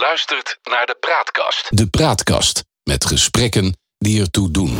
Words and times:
luistert 0.00 0.58
naar 0.70 0.86
de 0.86 0.96
Praatkast. 1.00 1.66
De 1.68 1.86
Praatkast 1.86 2.64
met 2.82 3.04
gesprekken 3.04 3.76
die 3.98 4.20
ertoe 4.20 4.50
doen. 4.50 4.76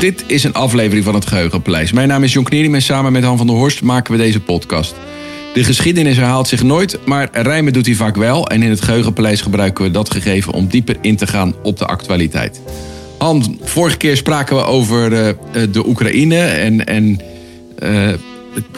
Dit 0.00 0.24
is 0.26 0.44
een 0.44 0.54
aflevering 0.54 1.04
van 1.04 1.14
het 1.14 1.26
Geheugenpaleis. 1.26 1.92
Mijn 1.92 2.08
naam 2.08 2.22
is 2.22 2.32
Jon 2.32 2.44
Knierim 2.44 2.74
en 2.74 2.82
samen 2.82 3.12
met 3.12 3.24
Han 3.24 3.36
van 3.36 3.46
der 3.46 3.56
Horst 3.56 3.82
maken 3.82 4.12
we 4.12 4.18
deze 4.18 4.40
podcast. 4.40 4.94
De 5.54 5.64
geschiedenis 5.64 6.16
herhaalt 6.16 6.48
zich 6.48 6.62
nooit, 6.62 7.06
maar 7.06 7.28
rijmen 7.32 7.72
doet 7.72 7.86
hij 7.86 7.94
vaak 7.94 8.16
wel. 8.16 8.48
En 8.48 8.62
in 8.62 8.70
het 8.70 8.82
Geheugenpaleis 8.82 9.40
gebruiken 9.40 9.84
we 9.84 9.90
dat 9.90 10.10
gegeven 10.10 10.52
om 10.52 10.66
dieper 10.66 10.96
in 11.00 11.16
te 11.16 11.26
gaan 11.26 11.54
op 11.62 11.78
de 11.78 11.86
actualiteit. 11.86 12.60
Vorige 13.62 13.96
keer 13.96 14.16
spraken 14.16 14.56
we 14.56 14.62
over 14.62 15.12
uh, 15.12 15.32
de 15.72 15.86
Oekraïne 15.86 16.38
en, 16.38 16.86
en 16.86 17.20
uh, 17.82 18.12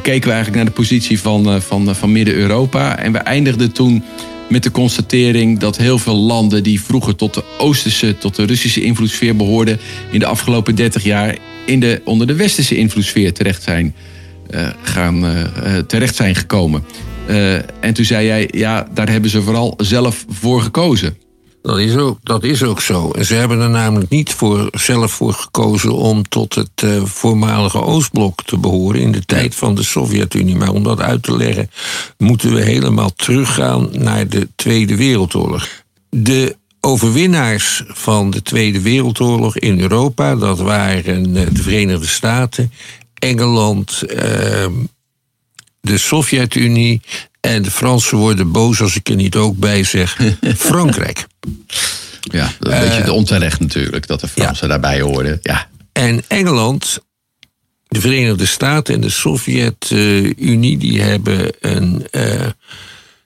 keken 0.02 0.29
we 0.29 0.34
eigenlijk 0.34 0.55
naar 0.55 0.65
de 0.65 0.70
positie 0.70 1.20
van, 1.20 1.62
van, 1.62 1.95
van 1.95 2.12
Midden-Europa. 2.12 2.98
En 2.98 3.12
we 3.12 3.19
eindigden 3.19 3.73
toen 3.73 4.03
met 4.48 4.62
de 4.62 4.70
constatering 4.70 5.59
dat 5.59 5.77
heel 5.77 5.98
veel 5.98 6.16
landen 6.16 6.62
die 6.62 6.83
vroeger 6.83 7.16
tot 7.16 7.34
de 7.34 7.45
Oosterse, 7.59 8.19
tot 8.19 8.37
de 8.37 8.45
Russische 8.45 8.83
invloedssfeer 8.83 9.37
behoorden, 9.37 9.79
in 10.11 10.19
de 10.19 10.27
afgelopen 10.27 10.75
30 10.75 11.03
jaar 11.03 11.37
in 11.67 11.80
de, 11.80 12.01
onder 12.05 12.27
de 12.27 12.34
Westerse 12.34 12.77
invloedssfeer 12.77 13.33
terecht 13.33 13.62
zijn, 13.62 13.95
gaan, 14.83 15.48
terecht 15.87 16.17
zijn 16.17 16.34
gekomen. 16.34 16.84
En 17.80 17.95
toen 17.95 18.05
zei 18.05 18.27
jij, 18.27 18.48
ja, 18.51 18.89
daar 18.95 19.11
hebben 19.11 19.30
ze 19.30 19.42
vooral 19.42 19.75
zelf 19.77 20.25
voor 20.28 20.61
gekozen. 20.61 21.17
Dat 21.68 21.78
is, 21.78 21.96
ook, 21.96 22.18
dat 22.22 22.45
is 22.45 22.62
ook 22.62 22.80
zo. 22.80 23.10
En 23.10 23.24
ze 23.24 23.34
hebben 23.34 23.60
er 23.60 23.70
namelijk 23.70 24.10
niet 24.10 24.32
voor, 24.32 24.68
zelf 24.72 25.12
voor 25.12 25.32
gekozen 25.32 25.92
om 25.92 26.28
tot 26.28 26.54
het 26.54 26.82
uh, 26.84 27.04
voormalige 27.04 27.82
Oostblok 27.82 28.42
te 28.42 28.58
behoren 28.58 29.00
in 29.00 29.12
de 29.12 29.24
tijd 29.24 29.54
van 29.54 29.74
de 29.74 29.82
Sovjet-Unie. 29.82 30.56
Maar 30.56 30.72
om 30.72 30.82
dat 30.82 31.00
uit 31.00 31.22
te 31.22 31.36
leggen, 31.36 31.70
moeten 32.16 32.55
we 32.55 32.62
helemaal 32.62 33.12
teruggaan 33.14 33.88
naar 33.92 34.28
de 34.28 34.48
Tweede 34.56 34.97
Wereldoorlog. 34.97 35.69
De 36.10 36.56
overwinnaars 36.80 37.84
van 37.86 38.30
de 38.30 38.42
Tweede 38.42 38.80
Wereldoorlog 38.80 39.58
in 39.58 39.80
Europa, 39.80 40.36
dat 40.36 40.58
waren 40.58 41.28
uh, 41.28 41.47
de 41.53 41.62
Verenigde 41.62 42.06
Staten, 42.06 42.72
Engeland, 43.14 44.03
uh, 44.03 44.16
de 45.80 45.98
Sovjet-Unie 45.98 47.00
en 47.41 47.62
de 47.62 47.70
Fransen 47.70 48.19
worden 48.19 48.53
boos 48.53 48.81
als 48.81 48.97
ik 48.97 49.08
er 49.08 49.17
niet 49.17 49.36
ook 49.36 49.56
bij 49.56 49.84
zeg. 49.84 50.19
Frankrijk. 50.56 51.27
Ja, 52.20 52.53
dat 52.58 52.72
is 52.72 52.78
een 52.78 52.84
beetje 52.89 53.05
te 53.05 53.12
onterecht 53.12 53.61
natuurlijk 53.61 54.06
dat 54.06 54.20
de 54.20 54.28
Fransen 54.28 54.69
ja. 54.69 54.72
daarbij 54.72 55.00
hoorden. 55.00 55.39
Ja. 55.42 55.69
En 55.92 56.22
Engeland, 56.28 56.98
de 57.89 58.00
Verenigde 58.00 58.47
Staten 58.47 58.94
en 58.94 59.00
de 59.00 59.11
Sovjet-Unie, 59.11 60.78
die 60.78 61.03
hebben 61.03 61.53
een, 61.61 62.06
uh, 62.11 62.47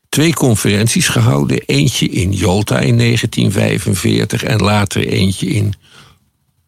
twee 0.08 0.34
conferenties 0.34 1.08
gehouden. 1.08 1.62
Eentje 1.66 2.08
in 2.08 2.32
Yalta 2.32 2.78
in 2.78 2.98
1945 2.98 4.42
en 4.42 4.58
later 4.58 5.06
eentje 5.06 5.46
in 5.46 5.74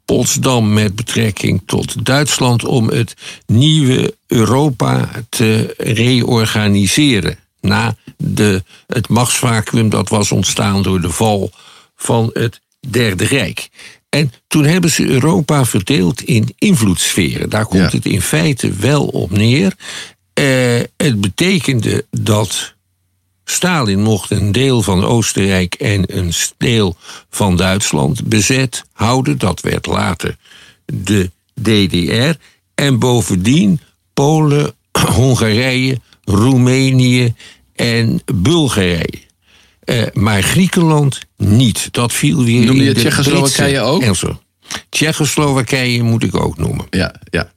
Potsdam 0.04 0.72
met 0.72 0.94
betrekking 0.94 1.62
tot 1.66 2.04
Duitsland 2.06 2.64
om 2.64 2.88
het 2.88 3.14
nieuwe 3.46 4.16
Europa 4.26 5.10
te 5.28 5.74
reorganiseren. 5.78 7.38
Na 7.60 7.96
de, 8.16 8.62
het 8.86 9.08
machtsvacuum 9.08 9.88
dat 9.88 10.08
was 10.08 10.32
ontstaan 10.32 10.82
door 10.82 11.00
de 11.00 11.10
val 11.10 11.50
van 11.96 12.30
het 12.32 12.60
Derde 12.80 13.24
Rijk. 13.24 13.68
En 14.08 14.32
toen 14.46 14.64
hebben 14.64 14.90
ze 14.90 15.06
Europa 15.06 15.64
verdeeld 15.64 16.22
in 16.22 16.54
invloedssferen. 16.58 17.50
Daar 17.50 17.66
komt 17.66 17.92
ja. 17.92 17.96
het 17.96 18.06
in 18.06 18.22
feite 18.22 18.72
wel 18.72 19.06
op 19.06 19.30
neer. 19.30 19.74
Uh, 20.40 20.80
het 20.96 21.20
betekende 21.20 22.06
dat 22.10 22.73
Stalin 23.44 24.02
mocht 24.02 24.30
een 24.30 24.52
deel 24.52 24.82
van 24.82 25.04
Oostenrijk 25.04 25.74
en 25.74 26.16
een 26.18 26.32
deel 26.56 26.96
van 27.30 27.56
Duitsland 27.56 28.24
bezet 28.24 28.84
houden. 28.92 29.38
Dat 29.38 29.60
werd 29.60 29.86
later 29.86 30.36
de 30.84 31.30
DDR. 31.60 32.38
En 32.74 32.98
bovendien 32.98 33.80
Polen, 34.14 34.74
Hongarije, 35.16 36.00
Roemenië 36.24 37.34
en 37.74 38.22
Bulgarije. 38.34 39.22
Uh, 39.84 40.02
maar 40.12 40.42
Griekenland 40.42 41.20
niet. 41.36 41.88
Dat 41.90 42.12
viel 42.12 42.44
weer 42.44 42.64
Noem 42.64 42.76
je 42.76 42.82
in 42.82 42.94
de 42.94 43.00
Tsjechoslowakije 43.00 43.80
ook? 43.80 44.02
Engelse. 44.02 44.36
Tsjechoslowakije 44.88 46.02
moet 46.02 46.22
ik 46.22 46.34
ook 46.34 46.58
noemen. 46.58 46.86
Ja, 46.90 47.14
ja. 47.30 47.52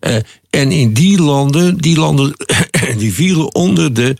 Uh, 0.00 0.16
en 0.50 0.72
in 0.72 0.92
die 0.92 1.22
landen, 1.22 1.78
die 1.78 1.98
landen 1.98 2.34
die 2.96 3.12
vielen 3.14 3.54
onder 3.54 3.94
de 3.94 4.16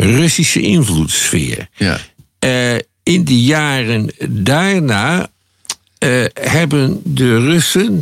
Russische 0.00 0.60
invloedssfeer. 0.60 1.68
Ja. 1.76 2.00
Uh, 2.44 2.78
in 3.02 3.24
de 3.24 3.42
jaren 3.42 4.10
daarna 4.28 5.30
uh, 6.04 6.24
hebben 6.34 7.00
de 7.04 7.40
Russen 7.40 8.00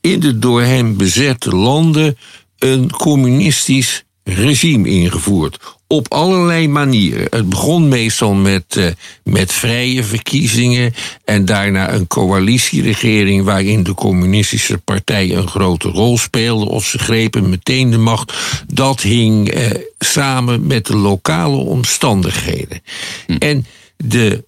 in 0.00 0.20
de 0.20 0.38
door 0.38 0.62
hen 0.62 0.96
bezette 0.96 1.50
landen 1.56 2.16
een 2.58 2.90
communistisch 2.90 4.04
regime 4.24 4.88
ingevoerd. 4.88 5.58
Op 5.86 6.12
allerlei 6.12 6.68
manieren. 6.68 7.26
Het 7.30 7.48
begon 7.48 7.88
meestal 7.88 8.34
met, 8.34 8.76
uh, 8.76 8.86
met 9.24 9.52
vrije 9.52 10.04
verkiezingen 10.04 10.94
en 11.24 11.44
daarna 11.44 11.92
een 11.92 12.06
coalitieregering 12.06 13.44
waarin 13.44 13.82
de 13.82 13.94
communistische 13.94 14.78
partij 14.78 15.36
een 15.36 15.48
grote 15.48 15.88
rol 15.88 16.18
speelde 16.18 16.64
of 16.64 16.86
ze 16.86 16.98
grepen 16.98 17.48
meteen 17.48 17.90
de 17.90 17.98
macht. 17.98 18.32
Dat 18.66 19.00
hing 19.00 19.54
uh, 19.54 19.70
samen 19.98 20.66
met 20.66 20.86
de 20.86 20.96
lokale 20.96 21.56
omstandigheden. 21.56 22.82
Hm. 23.26 23.36
En 23.38 23.66
de 23.96 24.44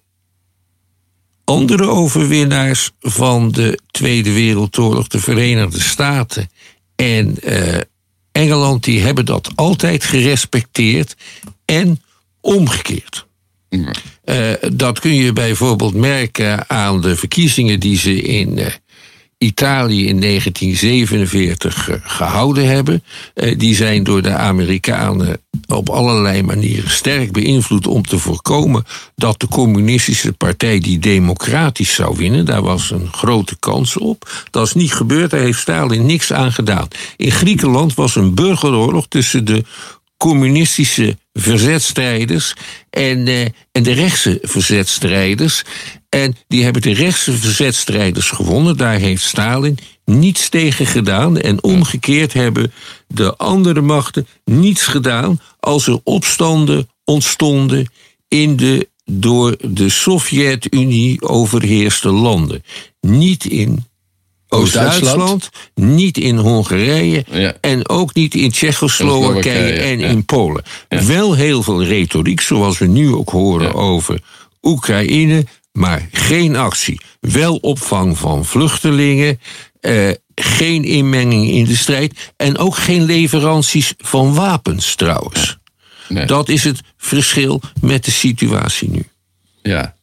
andere 1.43 1.87
overwinnaars 1.87 2.91
van 2.99 3.51
de 3.51 3.79
Tweede 3.91 4.31
Wereldoorlog, 4.31 5.07
de 5.07 5.19
Verenigde 5.19 5.81
Staten 5.81 6.49
en 6.95 7.37
uh, 7.43 7.79
Engeland, 8.35 8.83
die 8.83 9.01
hebben 9.01 9.25
dat 9.25 9.51
altijd 9.55 10.03
gerespecteerd 10.03 11.15
en 11.65 12.01
omgekeerd. 12.41 13.25
Uh, 13.69 14.53
dat 14.73 14.99
kun 14.99 15.15
je 15.15 15.33
bijvoorbeeld 15.33 15.93
merken 15.93 16.69
aan 16.69 17.01
de 17.01 17.15
verkiezingen 17.15 17.79
die 17.79 17.97
ze 17.97 18.21
in 18.21 18.57
uh, 18.57 18.65
Italië 19.37 20.07
in 20.07 20.21
1947 20.21 21.89
uh, 21.89 21.95
gehouden 22.01 22.67
hebben. 22.67 23.03
die 23.57 23.75
zijn 23.75 24.03
door 24.03 24.21
de 24.21 24.33
Amerikanen 24.33 25.37
op 25.67 25.89
allerlei 25.89 26.43
manieren 26.43 26.89
sterk 26.89 27.31
beïnvloed 27.31 27.87
om 27.87 28.05
te 28.05 28.19
voorkomen 28.19 28.83
dat 29.15 29.39
de 29.39 29.47
communistische 29.47 30.33
partij 30.33 30.79
die 30.79 30.99
democratisch 30.99 31.93
zou 31.93 32.17
winnen. 32.17 32.45
Daar 32.45 32.61
was 32.61 32.91
een 32.91 33.13
grote 33.13 33.59
kans 33.59 33.97
op. 33.97 34.45
Dat 34.51 34.67
is 34.67 34.73
niet 34.73 34.93
gebeurd, 34.93 35.31
daar 35.31 35.39
heeft 35.39 35.59
Stalin 35.59 36.05
niks 36.05 36.33
aan 36.33 36.51
gedaan. 36.51 36.87
In 37.17 37.31
Griekenland 37.31 37.93
was 37.93 38.15
een 38.15 38.35
burgeroorlog 38.35 39.07
tussen 39.07 39.45
de 39.45 39.63
communistische 40.17 41.17
verzetstrijders 41.33 42.53
en, 42.89 43.27
uh, 43.27 43.41
en 43.71 43.83
de 43.83 43.91
rechtse 43.91 44.39
verzetstrijders. 44.41 45.63
En 46.15 46.35
die 46.47 46.63
hebben 46.63 46.81
de 46.81 46.93
rechtse 46.93 47.31
verzetstrijders 47.31 48.29
gewonnen. 48.29 48.77
Daar 48.77 48.97
heeft 48.97 49.23
Stalin 49.23 49.77
niets 50.05 50.49
tegen 50.49 50.85
gedaan. 50.85 51.37
En 51.37 51.63
omgekeerd 51.63 52.33
hebben 52.33 52.73
de 53.07 53.35
andere 53.35 53.81
machten 53.81 54.27
niets 54.45 54.83
gedaan 54.83 55.39
als 55.59 55.87
er 55.87 55.99
opstanden 56.03 56.89
ontstonden 57.03 57.89
in 58.27 58.55
de 58.55 58.89
door 59.11 59.55
de 59.61 59.89
Sovjet-Unie 59.89 61.21
overheerste 61.21 62.09
landen. 62.09 62.63
Niet 63.01 63.45
in 63.45 63.85
Oost-Duitsland, 64.47 65.49
niet 65.73 66.17
in 66.17 66.37
Hongarije 66.37 67.25
ja. 67.31 67.57
en 67.61 67.89
ook 67.89 68.13
niet 68.13 68.35
in 68.35 68.51
Tsjechoslowakije 68.51 69.71
en 69.71 69.99
ja. 69.99 70.07
in 70.07 70.25
Polen. 70.25 70.63
Ja. 70.89 71.05
Wel 71.05 71.33
heel 71.33 71.63
veel 71.63 71.83
retoriek, 71.83 72.41
zoals 72.41 72.77
we 72.77 72.85
nu 72.85 73.13
ook 73.13 73.29
horen 73.29 73.73
over 73.73 74.21
Oekraïne, 74.61 75.45
maar 75.75 76.07
geen 76.11 76.55
actie. 76.55 77.01
Wel 77.19 77.55
opvang 77.55 78.17
van 78.17 78.45
vluchtelingen, 78.45 79.39
eh, 79.79 80.09
geen 80.35 80.83
inmenging 80.83 81.49
in 81.49 81.65
de 81.65 81.75
strijd 81.75 82.33
en 82.37 82.57
ook 82.57 82.75
geen 82.75 83.03
leveranties 83.03 83.93
van 83.97 84.33
wapens 84.33 84.95
trouwens. 84.95 85.57
Nee. 86.09 86.25
Dat 86.25 86.49
is 86.49 86.63
het 86.63 86.81
verschil 86.97 87.61
met 87.81 88.05
de 88.05 88.11
situatie 88.11 88.89
nu. 88.89 89.03
Ja. 89.61 89.95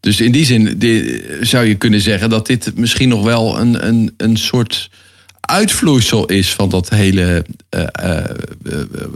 Dus 0.00 0.20
in 0.20 0.32
die 0.32 0.44
zin 0.44 0.78
die, 0.78 1.22
zou 1.40 1.64
je 1.64 1.74
kunnen 1.74 2.00
zeggen 2.00 2.30
dat 2.30 2.46
dit 2.46 2.72
misschien 2.76 3.08
nog 3.08 3.22
wel 3.22 3.58
een, 3.58 3.86
een, 3.86 4.14
een 4.16 4.36
soort 4.36 4.90
uitvloeisel 5.46 6.26
is 6.26 6.52
van 6.54 6.68
dat 6.68 6.88
hele 6.88 7.44
uh, 7.70 7.82
uh, 8.04 8.24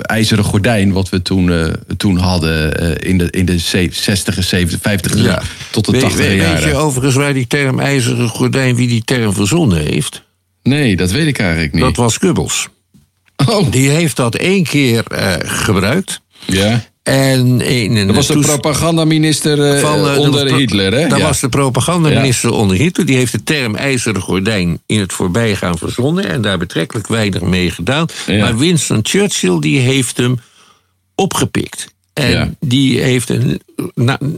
ijzeren 0.01 0.45
gordijn 0.45 0.93
wat 0.93 1.09
we 1.09 1.23
toen, 1.23 1.73
toen 1.97 2.17
hadden 2.17 2.77
in 2.99 3.19
de, 3.19 3.31
in 3.31 3.45
de 3.45 3.59
60 3.59 4.45
70 4.45 4.79
50 4.81 5.17
Ja. 5.25 5.43
tot 5.71 5.85
de 5.87 5.93
We- 5.93 5.99
80 5.99 6.27
we- 6.27 6.35
jaren. 6.35 6.55
Weet 6.55 6.65
je 6.65 6.75
overigens 6.77 7.15
waar 7.15 7.33
die 7.35 7.47
term 7.47 7.81
ijzeren 7.81 8.29
gordijn, 8.29 8.77
wie 8.77 8.89
die 8.89 9.05
term 9.05 9.33
verzonnen 9.35 9.79
heeft? 9.79 10.23
Nee, 10.63 10.97
dat 10.97 11.11
weet 11.11 11.27
ik 11.27 11.39
eigenlijk 11.39 11.73
niet. 11.73 11.83
Dat 11.83 11.97
was 11.97 12.17
Goebbels. 12.17 12.69
Oh, 13.47 13.71
Die 13.71 13.91
heeft 13.91 14.17
dat 14.17 14.35
één 14.35 14.65
keer 14.65 15.05
eh, 15.07 15.35
gebruikt. 15.45 16.21
ja. 16.47 16.85
En 17.03 17.61
in 17.61 18.07
Dat 18.07 18.17
was 18.17 18.27
de 18.27 18.39
propagandaminister 18.39 19.81
van, 19.81 20.05
dat 20.05 20.17
onder 20.17 20.47
pro- 20.47 20.57
Hitler, 20.57 20.93
hè? 20.93 21.09
Dat 21.09 21.19
ja. 21.19 21.27
was 21.27 21.41
de 21.41 21.49
propagandaminister 21.49 22.53
onder 22.53 22.77
Hitler. 22.77 23.07
Die 23.07 23.17
heeft 23.17 23.33
de 23.33 23.43
term 23.43 23.75
ijzeren 23.75 24.23
gordijn 24.23 24.81
in 24.87 25.01
het 25.01 25.13
voorbijgaan 25.13 25.79
verzonnen... 25.79 26.29
en 26.29 26.43
daar 26.43 26.59
betrekkelijk 26.59 27.07
weinig 27.09 27.41
mee 27.41 27.71
gedaan. 27.71 28.07
Ja. 28.27 28.39
Maar 28.39 28.57
Winston 28.57 29.01
Churchill 29.03 29.59
die 29.59 29.79
heeft 29.79 30.17
hem 30.17 30.39
opgepikt. 31.15 31.87
En 32.13 32.57
die 32.61 33.01
heeft 33.01 33.29
een. 33.29 33.61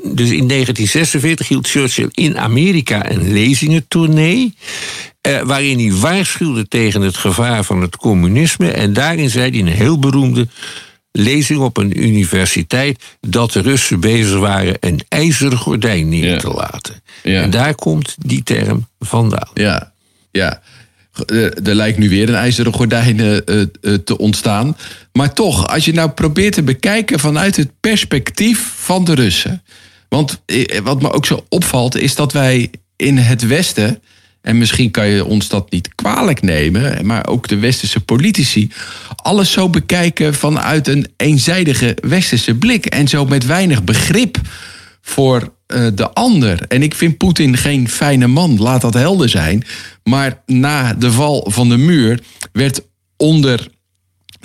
dus 0.03 0.31
in 0.31 0.49
1946 0.49 1.49
hield 1.49 1.69
Churchill 1.69 2.09
in 2.13 2.39
Amerika 2.39 3.11
een 3.11 3.33
lezingentournee. 3.33 4.55
Eh, 5.21 5.41
waarin 5.41 5.79
hij 5.79 5.93
waarschuwde 5.93 6.69
tegen 6.69 7.01
het 7.01 7.17
gevaar 7.17 7.65
van 7.65 7.81
het 7.81 7.97
communisme. 7.97 8.71
En 8.71 8.93
daarin 8.93 9.31
zei 9.31 9.51
hij 9.51 9.61
een 9.61 9.67
heel 9.67 9.99
beroemde 9.99 10.49
lezing 11.13 11.61
op 11.61 11.77
een 11.77 12.03
universiteit. 12.03 13.03
dat 13.21 13.53
de 13.53 13.61
Russen 13.61 14.01
bezig 14.01 14.39
waren 14.39 14.77
een 14.81 15.01
ijzeren 15.09 15.59
gordijn 15.59 16.09
neer 16.09 16.25
Ja. 16.33 16.39
te 16.39 16.49
laten. 16.51 17.03
Ja. 17.23 17.43
En 17.43 17.51
daar 17.51 17.75
komt 17.75 18.15
die 18.19 18.43
term 18.43 18.89
vandaan. 18.99 19.49
Ja, 19.55 19.93
ja. 20.31 20.63
Er, 21.27 21.63
er 21.69 21.75
lijkt 21.75 21.99
nu 21.99 22.09
weer 22.09 22.29
een 22.29 22.35
ijzeren 22.35 22.73
gordijn 22.73 23.21
eh, 23.21 23.37
eh, 23.37 23.61
eh, 23.83 23.95
te 23.95 24.19
ontstaan. 24.19 24.77
Maar 25.13 25.33
toch, 25.33 25.69
als 25.69 25.85
je 25.85 25.93
nou 25.93 26.11
probeert 26.11 26.53
te 26.55 26.63
bekijken 26.63 27.19
vanuit 27.21 27.57
het 27.57 27.71
perspectief 27.81 28.73
van 28.77 29.05
de 29.05 29.15
Russen. 29.15 29.63
Want 30.09 30.43
eh, 30.47 30.79
wat 30.81 31.03
me 31.03 31.13
ook 31.13 31.27
zo 31.27 31.45
opvalt, 31.49 31.97
is 31.97 32.15
dat 32.15 32.33
wij 32.33 32.71
in 32.97 33.17
het 33.17 33.47
Westen. 33.47 34.03
En 34.43 34.59
misschien 34.59 34.91
kan 34.91 35.07
je 35.07 35.25
ons 35.25 35.49
dat 35.49 35.71
niet 35.71 35.95
kwalijk 35.95 36.43
nemen, 36.43 37.07
maar 37.07 37.27
ook 37.27 37.49
de 37.49 37.59
westerse 37.59 38.01
politici. 38.01 38.71
alles 39.17 39.53
zo 39.53 39.69
bekijken 39.69 40.35
vanuit 40.35 40.89
een 40.89 41.07
eenzijdige 41.17 41.97
westerse 42.01 42.55
blik. 42.55 42.87
En 42.87 43.09
zo 43.09 43.25
met 43.25 43.47
weinig 43.47 43.85
begrip 43.85 44.41
voor 45.01 45.53
eh, 45.67 45.87
de 45.95 46.11
ander. 46.11 46.65
En 46.69 46.83
ik 46.83 46.95
vind 46.95 47.17
Poetin 47.17 47.57
geen 47.57 47.89
fijne 47.89 48.27
man, 48.27 48.59
laat 48.59 48.81
dat 48.81 48.95
helder 48.95 49.29
zijn. 49.29 49.65
Maar 50.05 50.43
na 50.47 50.95
de 50.95 51.13
val 51.13 51.47
van 51.51 51.69
de 51.69 51.77
muur 51.77 52.21
werd 52.53 52.83
onder 53.17 53.69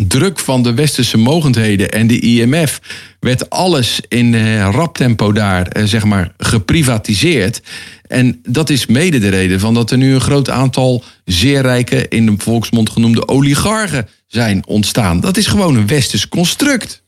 druk 0.07 0.39
van 0.39 0.63
de 0.63 0.73
westerse 0.73 1.17
mogendheden 1.17 1.91
en 1.91 2.07
de 2.07 2.19
IMF 2.19 2.79
werd 3.19 3.49
alles 3.49 3.99
in 4.07 4.33
eh, 4.35 4.69
rap 4.71 4.97
tempo 4.97 5.31
daar 5.31 5.67
eh, 5.67 5.83
zeg 5.83 6.03
maar 6.03 6.33
geprivatiseerd. 6.37 7.61
En 8.07 8.39
dat 8.43 8.69
is 8.69 8.85
mede 8.85 9.19
de 9.19 9.29
reden 9.29 9.59
van 9.59 9.73
dat 9.73 9.91
er 9.91 9.97
nu 9.97 10.13
een 10.13 10.21
groot 10.21 10.49
aantal 10.49 11.03
zeer 11.25 11.61
rijke, 11.61 12.07
in 12.07 12.25
de 12.25 12.33
volksmond 12.37 12.89
genoemde 12.89 13.27
oligarchen 13.27 14.07
zijn 14.27 14.63
ontstaan. 14.67 15.19
Dat 15.19 15.37
is 15.37 15.47
gewoon 15.47 15.75
een 15.75 15.87
westers 15.87 16.27
construct. 16.29 17.01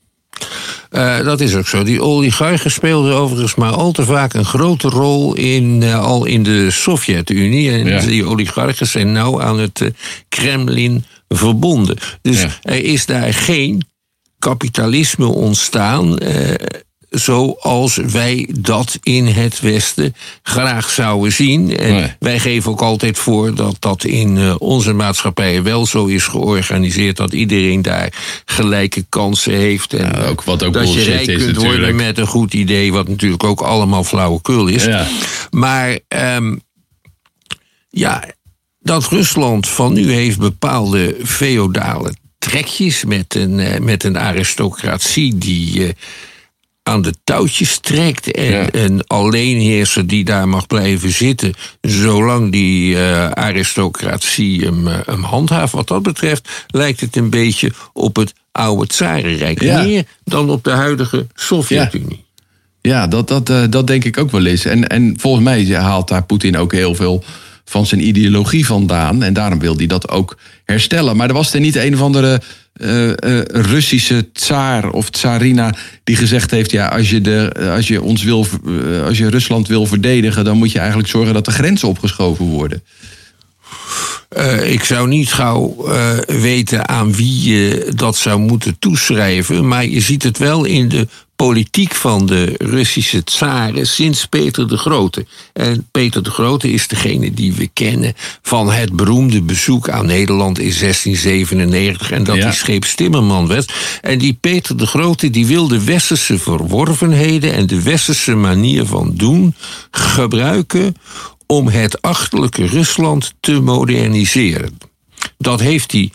Eh, 0.90 1.24
dat 1.24 1.40
is 1.40 1.54
ook 1.54 1.66
zo. 1.66 1.82
Die 1.82 2.02
oligarchen 2.02 2.70
speelden 2.70 3.14
overigens 3.14 3.54
maar 3.54 3.72
al 3.72 3.92
te 3.92 4.04
vaak 4.04 4.34
een 4.34 4.44
grote 4.44 4.88
rol 4.88 5.34
in, 5.34 5.82
eh, 5.82 6.04
al 6.04 6.24
in 6.24 6.42
de 6.42 6.70
Sovjet-Unie. 6.70 7.70
En 7.70 7.86
Ja. 7.86 8.00
die 8.00 8.24
oligarchen 8.24 8.86
zijn 8.86 9.12
nauw 9.12 9.42
aan 9.42 9.58
het 9.58 9.90
Kremlin 10.28 11.04
verbonden. 11.34 11.96
Dus 12.22 12.40
Ja. 12.40 12.48
er 12.62 12.84
is 12.84 13.06
daar 13.06 13.34
geen 13.34 13.86
kapitalisme 14.38 15.26
ontstaan. 15.26 16.18
eh, 16.18 16.54
zoals 17.10 17.96
wij 17.96 18.48
dat 18.58 18.98
in 19.02 19.26
het 19.26 19.60
Westen 19.60 20.14
graag 20.42 20.90
zouden 20.90 21.32
zien. 21.32 21.76
En 21.76 21.92
Nee. 21.92 22.12
wij 22.18 22.38
geven 22.38 22.70
ook 22.70 22.80
altijd 22.82 23.18
voor 23.18 23.54
dat 23.54 23.76
dat 23.78 24.04
in 24.04 24.38
eh, 24.38 24.54
onze 24.58 24.92
maatschappij 24.92 25.62
wel 25.62 25.86
zo 25.86 26.06
is 26.06 26.24
georganiseerd 26.26 27.16
dat 27.16 27.32
iedereen 27.32 27.82
daar 27.82 28.12
gelijke 28.44 29.04
kansen 29.08 29.52
heeft. 29.52 29.92
En 29.94 30.06
Ja, 30.06 30.12
eh, 30.22 30.28
ook 30.28 30.42
wat 30.42 30.62
ook 30.62 30.72
dat 30.72 30.92
je 30.94 31.02
rijk 31.02 31.26
kunt 31.38 31.56
worden 31.56 31.96
met 31.96 32.18
een 32.18 32.26
goed 32.26 32.54
idee, 32.54 32.92
wat 32.92 33.08
natuurlijk 33.08 33.44
ook 33.44 33.60
allemaal 33.60 34.04
flauwekul 34.04 34.66
is. 34.66 34.84
Ja. 34.84 35.06
Maar 35.50 35.98
ehm, 36.08 36.56
ja, 37.90 38.24
dat 38.80 39.08
Rusland 39.08 39.68
van 39.68 39.92
nu 39.92 40.12
heeft 40.12 40.38
bepaalde 40.38 41.16
feodale 41.24 42.14
trekjes 42.38 43.04
met 43.04 43.34
een, 43.34 43.58
eh, 43.60 43.80
met 43.80 44.04
een 44.04 44.18
aristocratie 44.18 45.38
die 45.38 45.86
eh, 45.86 45.92
aan 46.82 47.02
de 47.02 47.14
touwtjes 47.24 47.78
trekt 47.78 48.30
en 48.30 48.50
Ja. 48.50 48.68
een 48.70 49.06
alleenheerser 49.06 50.06
die 50.06 50.24
daar 50.24 50.48
mag 50.48 50.66
blijven 50.66 51.10
zitten 51.12 51.54
zolang 51.80 52.52
die 52.52 52.96
eh, 52.96 53.30
aristocratie 53.30 54.64
hem, 54.64 54.86
hem 54.86 55.22
handhaaft. 55.22 55.72
Wat 55.72 55.88
dat 55.88 56.02
betreft 56.02 56.48
lijkt 56.66 57.00
het 57.00 57.16
een 57.16 57.30
beetje 57.30 57.72
op 57.92 58.16
het 58.16 58.32
oude 58.52 58.86
Tsarenrijk. 58.86 59.62
Ja. 59.62 59.82
Meer 59.82 60.04
dan 60.24 60.50
op 60.50 60.64
de 60.64 60.70
huidige 60.70 61.26
Sovjet-Unie. 61.34 62.24
Ja, 62.80 63.06
dat, 63.06 63.28
dat, 63.28 63.72
dat 63.72 63.86
denk 63.86 64.04
ik 64.04 64.18
ook 64.18 64.30
wel 64.30 64.46
eens. 64.46 64.64
En, 64.64 64.88
en 64.88 65.14
volgens 65.18 65.44
mij 65.44 65.64
haalt 65.64 66.08
daar 66.08 66.24
Poetin 66.24 66.56
ook 66.56 66.72
heel 66.72 66.94
veel 66.94 67.24
van 67.70 67.86
zijn 67.86 68.06
ideologie 68.06 68.66
vandaan. 68.66 69.22
En 69.22 69.32
daarom 69.32 69.58
wil 69.58 69.76
hij 69.76 69.86
dat 69.86 70.08
ook 70.08 70.36
herstellen. 70.64 71.16
Maar 71.16 71.28
er 71.28 71.34
was 71.34 71.54
er 71.54 71.60
niet 71.60 71.76
een 71.76 71.94
of 71.94 72.00
andere 72.00 72.40
eh, 72.72 73.08
eh, 73.10 73.44
Russische 73.44 74.32
tsaar 74.32 74.90
of 74.90 75.10
tsarina 75.10 75.74
die 76.04 76.16
gezegd 76.16 76.50
heeft: 76.50 76.70
ja, 76.70 76.86
als 76.86 77.10
je, 77.10 77.20
de, 77.20 77.70
als, 77.74 77.88
je 77.88 78.02
ons 78.02 78.22
wil, 78.22 78.46
eh, 78.66 79.04
als 79.06 79.18
je 79.18 79.30
Rusland 79.30 79.68
wil 79.68 79.86
verdedigen, 79.86 80.44
dan 80.44 80.56
moet 80.56 80.72
je 80.72 80.78
eigenlijk 80.78 81.08
zorgen 81.08 81.34
dat 81.34 81.44
de 81.44 81.50
grenzen 81.50 81.88
opgeschoven 81.88 82.44
worden. 82.44 82.82
Eh, 84.28 84.72
ik 84.72 84.84
zou 84.84 85.08
niet 85.08 85.32
gauw 85.32 85.86
eh, 85.86 86.10
weten 86.26 86.88
aan 86.88 87.14
wie 87.14 87.50
je 87.50 87.92
dat 87.94 88.16
zou 88.16 88.38
moeten 88.40 88.76
toeschrijven. 88.78 89.68
Maar 89.68 89.86
je 89.86 90.00
ziet 90.00 90.22
het 90.22 90.38
wel 90.38 90.64
in 90.64 90.88
de 90.88 91.08
politiek 91.36 91.94
van 91.94 92.26
de 92.26 92.54
Russische 92.58 93.24
tsaren 93.24 93.86
sinds 93.86 94.26
Peter 94.26 94.68
de 94.68 94.76
Grote. 94.76 95.26
En 95.52 95.86
Peter 95.90 96.22
de 96.22 96.30
Grote 96.30 96.72
is 96.72 96.88
degene 96.88 97.34
die 97.34 97.52
we 97.52 97.68
kennen 97.72 98.14
van 98.42 98.70
het 98.70 98.92
beroemde 98.92 99.42
bezoek 99.42 99.88
aan 99.88 100.06
Nederland 100.06 100.58
in 100.58 100.72
1697. 100.72 102.10
En 102.10 102.24
dat 102.24 102.36
Ja. 102.36 102.42
hij 102.42 102.52
scheepstimmerman 102.52 103.46
werd. 103.46 103.72
En 104.00 104.18
die 104.18 104.38
Peter 104.40 104.76
de 104.76 104.86
Grote 104.86 105.30
die 105.30 105.46
wilde 105.46 105.84
westerse 105.84 106.38
verworvenheden 106.38 107.52
en 107.52 107.66
de 107.66 107.82
westerse 107.82 108.34
manier 108.34 108.84
van 108.86 109.12
doen 109.14 109.54
gebruiken 109.90 110.94
om 111.50 111.68
het 111.68 112.02
achterlijke 112.02 112.66
Rusland 112.66 113.34
te 113.40 113.60
moderniseren. 113.60 114.78
Dat 115.38 115.60
heeft 115.60 115.92
hij 115.92 116.10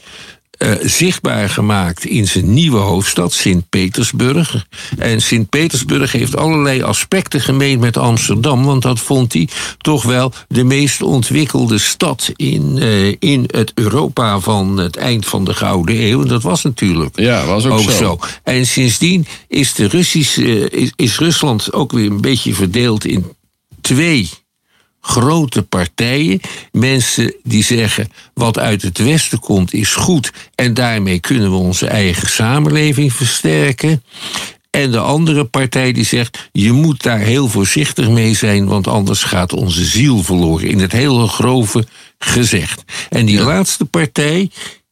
eh, 0.52 0.72
zichtbaar 0.82 1.50
gemaakt 1.50 2.06
in 2.06 2.28
zijn 2.28 2.54
nieuwe 2.54 2.78
hoofdstad, 2.78 3.34
Sint-Petersburg. 3.34 4.66
En 4.98 5.22
Sint-Petersburg 5.22 6.12
heeft 6.12 6.36
allerlei 6.36 6.82
aspecten 6.82 7.42
gemeen 7.42 7.80
met 7.80 7.98
Amsterdam, 7.98 8.66
want 8.66 8.82
dat 8.82 9.00
vond 9.00 9.34
hij 9.34 9.48
toch 9.78 10.04
wel 10.04 10.34
de 10.48 10.64
meest 10.64 11.02
ontwikkelde 11.02 11.78
stad 11.78 12.32
in, 12.36 12.78
eh, 12.78 13.08
in 13.20 13.44
het 13.48 13.72
Europa 13.74 14.40
van 14.40 14.78
het 14.78 14.96
eind 14.96 15.26
van 15.26 15.46
de 15.46 15.54
Gouden 15.54 16.04
Eeuw. 16.04 16.22
En 16.22 16.28
dat 16.28 16.44
was 16.44 16.64
natuurlijk 16.64 17.20
Ja, 17.20 17.46
was 17.46 17.66
ook 17.66 17.92
zo. 17.92 18.20
En 18.44 18.68
sindsdien 18.68 19.28
is, 19.48 19.74
de 19.74 19.88
Russische, 19.88 20.70
eh, 20.70 20.82
is, 20.82 20.92
is 20.96 21.18
Rusland 21.18 21.74
ook 21.74 21.92
weer 21.92 22.12
een 22.12 22.22
beetje 22.22 22.54
verdeeld 22.54 23.06
in 23.06 23.26
twee 23.82 24.30
grote 25.06 25.62
partijen. 25.62 26.40
Mensen 26.72 27.36
die 27.44 27.64
zeggen 27.64 28.12
wat 28.34 28.60
uit 28.60 28.82
het 28.82 28.98
Westen 28.98 29.40
komt 29.40 29.74
is 29.74 29.94
goed 29.94 30.32
en 30.56 30.74
daarmee 30.74 31.20
kunnen 31.20 31.52
we 31.52 31.58
onze 31.58 31.88
eigen 31.88 32.30
samenleving 32.30 33.14
versterken. 33.14 34.04
En 34.70 34.92
de 34.92 35.00
andere 35.00 35.44
partij 35.44 35.92
die 35.92 36.06
zegt 36.06 36.50
je 36.52 36.72
moet 36.72 37.04
daar 37.04 37.20
heel 37.20 37.48
voorzichtig 37.48 38.10
mee 38.10 38.34
zijn, 38.34 38.66
want 38.66 38.88
anders 38.88 39.24
gaat 39.24 39.54
onze 39.54 39.86
ziel 39.86 40.24
verloren. 40.24 40.68
In 40.68 40.80
het 40.80 40.92
hele 40.92 41.28
grove 41.28 41.88
gezegd. 42.20 42.84
En 43.10 43.26
die 43.26 43.42
laatste 43.42 43.86
partij, 43.86 44.50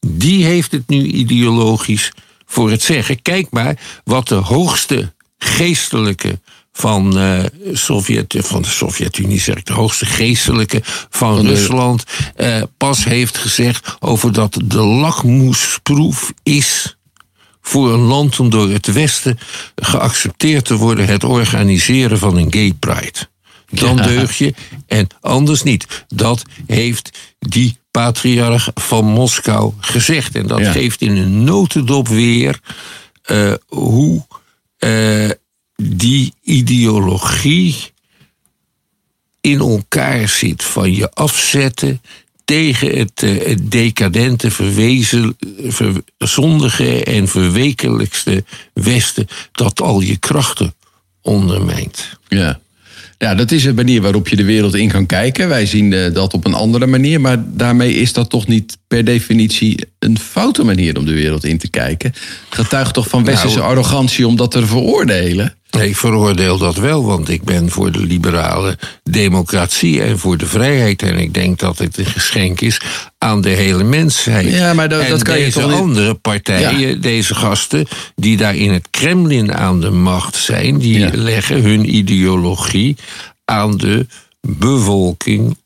die 0.08 0.46
heeft 0.46 0.72
het 0.72 0.88
nu 0.88 1.03
ideologisch 1.03 2.12
voor 2.46 2.72
het 2.72 2.82
zeggen. 2.82 3.22
Kijk 3.22 3.48
maar 3.51 3.79
wat 4.03 4.27
de 4.27 4.36
hoogste 4.36 5.13
geestelijke 5.38 6.39
van, 6.74 7.18
eh, 7.20 7.44
Sovjet, 7.74 8.36
van 8.38 8.62
de 8.62 8.68
Sovjet-Unie, 8.68 9.39
zeg 9.39 9.56
ik, 9.56 9.65
de 9.65 9.74
hoogste 9.74 10.06
geestelijke 10.06 10.82
van, 11.10 11.46
Rusland, 11.48 12.03
eh, 12.36 12.62
pas 12.77 13.03
heeft 13.06 13.38
gezegd 13.38 13.96
over 14.00 14.34
dat 14.34 14.60
de 14.65 14.82
lakmoesproef 14.82 16.34
is 16.44 16.98
voor 17.62 17.94
een 17.94 18.00
land 18.00 18.39
om 18.39 18.50
door 18.50 18.70
het 18.70 18.94
Westen 18.94 19.39
geaccepteerd 19.75 20.65
te 20.65 20.75
worden 20.75 21.06
het 21.08 21.24
organiseren 21.24 22.18
van 22.20 22.38
een 22.38 22.51
gay 22.53 22.74
pride. 22.80 23.32
Dan 23.70 23.96
Ja. 23.96 24.03
deug 24.03 24.38
je 24.38 24.53
en 24.88 25.08
anders 25.22 25.63
niet. 25.63 26.06
Dat 26.08 26.44
heeft 26.68 27.18
die 27.39 27.77
patriarch 27.92 28.70
van 28.74 29.06
Moskou 29.06 29.74
gezegd. 29.80 30.36
En 30.36 30.48
dat 30.48 30.60
Ja. 30.60 30.72
geeft 30.72 31.01
in 31.01 31.18
een 31.18 31.44
notendop 31.44 32.08
weer 32.08 32.60
eh, 33.24 33.53
hoe 33.68 34.25
eh, 34.77 35.30
die 35.75 36.34
ideologie 36.42 37.75
in 39.42 39.60
elkaar 39.60 40.30
zit. 40.30 40.63
Van 40.63 40.96
je 40.96 41.12
afzetten 41.12 42.01
tegen 42.46 42.98
het, 42.98 43.24
eh, 43.24 43.46
het 43.46 43.72
decadente, 43.72 44.51
verwezen, 44.51 45.38
verzondige 46.18 47.03
en 47.03 47.27
verwekelijkste 47.27 48.44
Westen 48.74 49.27
dat 49.51 49.82
al 49.82 50.00
je 50.00 50.18
krachten 50.18 50.74
ondermijnt. 51.22 52.18
Ja. 52.27 52.62
Ja, 53.18 53.36
dat 53.36 53.51
is 53.51 53.65
een 53.65 53.75
manier 53.75 54.01
waarop 54.01 54.27
je 54.27 54.36
de 54.36 54.44
wereld 54.44 54.75
in 54.75 54.89
kan 54.89 55.06
kijken. 55.06 55.48
Wij 55.48 55.65
zien 55.65 55.94
eh, 55.94 56.13
dat 56.13 56.34
op 56.34 56.46
een 56.46 56.53
andere 56.53 56.86
manier, 56.86 57.22
maar 57.22 57.44
daarmee 57.48 57.94
is 57.94 58.13
dat 58.13 58.30
toch 58.30 58.48
niet 58.48 58.77
per 58.88 59.06
definitie 59.06 59.88
een 60.00 60.20
foute 60.20 60.63
manier 60.63 60.98
om 60.98 61.06
de 61.06 61.13
wereld 61.13 61.44
in 61.44 61.58
te 61.58 61.70
kijken. 61.70 62.12
Het 62.50 62.60
getuigt 62.60 62.94
toch 62.94 63.08
van 63.08 63.24
westerse 63.24 63.58
Nou, 63.58 63.70
arrogantie 63.70 64.27
om 64.27 64.36
dat 64.36 64.51
te 64.51 64.65
veroordelen. 64.65 65.56
Ik 65.82 65.98
veroordeel 65.98 66.58
dat 66.58 66.75
wel, 66.75 67.03
want 67.06 67.30
ik 67.30 67.44
ben 67.44 67.70
voor 67.70 67.92
de 67.92 68.00
liberale 68.00 68.77
democratie 69.03 70.01
en 70.01 70.20
voor 70.20 70.38
de 70.38 70.46
vrijheid. 70.46 71.01
En 71.01 71.18
ik 71.18 71.34
denk 71.34 71.60
dat 71.60 71.77
het 71.77 71.98
een 71.98 72.06
geschenk 72.06 72.62
is 72.62 72.80
aan 73.18 73.42
de 73.42 73.50
hele 73.50 73.84
mensheid. 73.84 74.50
Ja, 74.53 74.74
maar 74.74 74.89
dat- 74.89 75.01
en 75.01 75.10
dat 75.10 75.24
kan 75.24 75.38
je 75.38 75.44
deze 75.44 75.60
toch 75.60 75.70
niet- 75.70 75.80
andere 75.80 76.13
partijen, 76.13 77.01
deze 77.01 77.36
gasten, 77.36 77.88
die 78.15 78.38
daar 78.38 78.56
in 78.56 78.72
het 78.72 78.88
Kremlin 78.89 79.53
aan 79.53 79.82
de 79.82 79.89
macht 79.92 80.36
zijn, 80.36 80.77
die 80.77 81.00
Ja. 81.00 81.10
leggen 81.13 81.62
hun 81.62 81.96
ideologie 81.96 82.96
aan 83.46 83.77
de 83.77 84.06
bevolking 84.48 85.58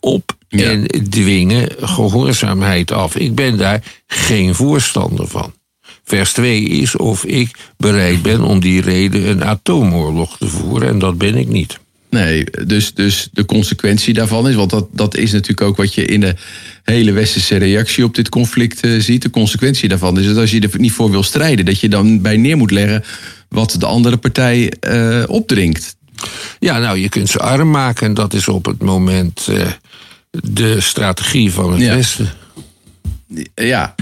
op 0.00 0.36
Ja. 0.48 0.64
en 0.70 0.86
dwingen 1.10 1.68
gehoorzaamheid 1.80 2.92
af. 2.92 3.16
Ik 3.16 3.34
ben 3.34 3.56
daar 3.56 3.82
geen 4.06 4.54
voorstander 4.54 5.28
van. 5.28 5.52
Vers 6.08 6.32
2 6.32 6.62
is 6.62 6.96
of 6.96 7.24
ik 7.24 7.50
bereid 7.76 8.22
ben 8.22 8.40
om 8.40 8.60
die 8.60 8.80
reden 8.80 9.28
een 9.28 9.44
atoomoorlog 9.44 10.38
te 10.38 10.48
voeren. 10.48 10.88
En 10.88 10.98
dat 10.98 11.18
ben 11.18 11.34
ik 11.34 11.48
niet. 11.48 11.78
Nee, 12.10 12.44
dus, 12.66 12.94
dus 12.94 13.28
de 13.32 13.44
consequentie 13.44 14.14
daarvan 14.14 14.48
is, 14.48 14.54
want 14.54 14.70
dat, 14.70 14.86
dat 14.92 15.16
is 15.16 15.32
natuurlijk 15.32 15.60
ook 15.60 15.76
wat 15.76 15.94
je 15.94 16.04
in 16.04 16.20
de 16.20 16.34
hele 16.82 17.12
westerse 17.12 17.56
reactie 17.56 18.04
op 18.04 18.14
dit 18.14 18.28
conflict 18.28 18.80
eh, 18.80 18.98
ziet. 18.98 19.22
De 19.22 19.30
consequentie 19.30 19.88
daarvan 19.88 20.18
is 20.18 20.26
dat 20.26 20.36
als 20.36 20.50
je 20.50 20.60
er 20.60 20.80
niet 20.80 20.92
voor 20.92 21.10
wil 21.10 21.22
strijden, 21.22 21.64
dat 21.64 21.80
je 21.80 21.88
dan 21.88 22.20
bij 22.20 22.36
neer 22.36 22.56
moet 22.56 22.70
leggen 22.70 23.04
wat 23.48 23.76
de 23.78 23.86
andere 23.86 24.16
partij 24.16 24.72
eh, 24.80 25.22
opdringt. 25.26 25.96
Ja, 26.58 26.78
nou, 26.78 26.98
je 26.98 27.08
kunt 27.08 27.28
ze 27.28 27.38
arm 27.38 27.70
maken. 27.70 28.06
En 28.06 28.14
dat 28.14 28.34
is 28.34 28.48
op 28.48 28.64
het 28.64 28.82
moment 28.82 29.46
eh, 29.50 29.66
de 30.30 30.80
strategie 30.80 31.52
van 31.52 31.72
het 31.72 31.80
Ja. 31.80 31.94
Westen. 31.94 32.28
Ja, 33.54 33.94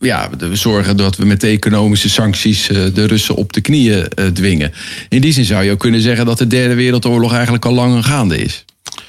ja, 0.00 0.30
we 0.38 0.56
zorgen 0.56 0.96
dat 0.96 1.16
we 1.16 1.24
met 1.24 1.40
de 1.40 1.46
economische 1.46 2.08
sancties 2.08 2.68
eh, 2.68 2.84
de 2.94 3.04
Russen 3.04 3.34
op 3.34 3.52
de 3.52 3.60
knieën 3.60 4.08
eh, 4.08 4.26
dwingen. 4.26 4.72
In 5.08 5.20
die 5.20 5.32
zin 5.32 5.44
zou 5.44 5.64
je 5.64 5.70
ook 5.70 5.78
kunnen 5.78 6.00
zeggen 6.00 6.26
dat 6.26 6.38
de 6.38 6.46
derde 6.46 6.74
wereldoorlog 6.74 7.32
eigenlijk 7.32 7.64
al 7.64 7.72
lang 7.72 8.06
gaande 8.06 8.38
is. 8.38 8.64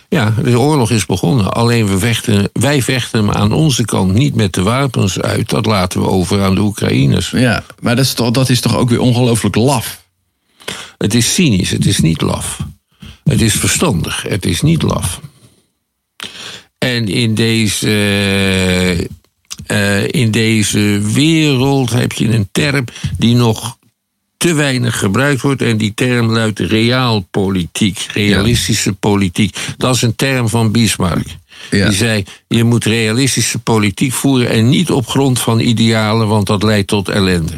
Ja, 0.10 0.34
de 0.44 0.60
oorlog 0.60 0.92
is 0.92 1.06
begonnen. 1.06 1.54
Alleen 1.54 1.88
we 1.88 2.00
vechten, 2.00 2.50
wij 2.54 2.82
vechten 2.82 3.20
hem 3.20 3.36
aan 3.36 3.52
onze 3.52 3.86
kant 3.86 4.14
niet 4.14 4.36
met 4.36 4.54
de 4.54 4.62
wapens 4.62 5.22
uit. 5.22 5.50
Dat 5.50 5.66
laten 5.66 6.02
we 6.02 6.08
over 6.08 6.42
aan 6.42 6.56
de 6.56 6.62
Oekraïners. 6.62 7.30
Ja, 7.30 7.64
maar 7.80 7.96
dat 7.96 8.06
is 8.06 8.14
toch, 8.14 8.32
dat 8.32 8.50
is 8.50 8.62
toch 8.62 8.78
ook 8.78 8.90
weer 8.90 9.00
ongelooflijk 9.00 9.56
laf. 9.56 10.04
Het 10.98 11.14
is 11.14 11.34
cynisch, 11.34 11.70
het 11.70 11.86
is 11.86 12.00
niet 12.00 12.22
laf. 12.22 12.60
Het 13.24 13.42
is 13.42 13.54
verstandig, 13.54 14.24
het 14.28 14.46
is 14.46 14.62
niet 14.62 14.82
laf. 14.82 15.22
En 16.78 17.08
in 17.08 17.36
deze, 17.36 17.88
eh, 19.66 20.08
in 20.08 20.32
deze 20.32 21.00
wereld 21.14 21.90
heb 21.90 22.12
je 22.12 22.28
een 22.28 22.50
term 22.52 22.86
die 23.18 23.36
nog 23.36 23.78
te 24.38 24.54
weinig 24.54 25.00
gebruikt 25.00 25.42
wordt. 25.42 25.62
En 25.62 25.78
die 25.78 25.94
term 25.94 26.32
luidt 26.32 26.60
realpolitiek, 26.60 28.08
realistische 28.14 28.94
politiek. 28.94 29.58
Dat 29.78 29.96
is 29.96 30.02
een 30.02 30.16
term 30.16 30.50
van 30.50 30.72
Bismarck. 30.72 31.28
Ja. 31.72 31.88
Die 31.88 31.98
zei, 31.98 32.24
je 32.48 32.64
moet 32.64 32.86
realistische 32.86 33.60
politiek 33.60 34.12
voeren 34.12 34.50
en 34.50 34.70
niet 34.70 34.92
op 34.92 35.08
grond 35.08 35.40
van 35.40 35.60
idealen, 35.60 36.28
want 36.28 36.48
dat 36.48 36.64
leidt 36.64 36.88
tot 36.88 37.10
ellende. 37.10 37.54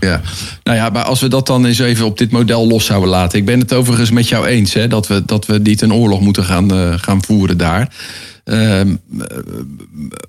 Ja, 0.00 0.20
nou 0.62 0.76
ja, 0.78 0.88
maar 0.90 1.02
als 1.04 1.20
we 1.20 1.28
dat 1.28 1.46
dan 1.46 1.64
eens 1.66 1.78
even 1.78 2.06
op 2.06 2.18
dit 2.18 2.30
model 2.30 2.66
los 2.66 2.84
zouden 2.84 3.10
laten. 3.10 3.38
Ik 3.38 3.44
ben 3.44 3.58
het 3.60 3.72
overigens 3.72 4.10
met 4.10 4.28
jou 4.28 4.46
eens 4.46 4.74
hè, 4.74 4.88
dat, 4.88 5.06
we, 5.06 5.24
dat 5.24 5.46
we 5.46 5.58
niet 5.58 5.80
een 5.82 5.92
oorlog 5.92 6.20
moeten 6.20 6.44
gaan, 6.44 6.70
eh, 6.72 6.92
gaan 6.96 7.24
voeren 7.24 7.56
daar. 7.58 7.94
Ehm, 8.44 8.96
eh, 9.18 9.36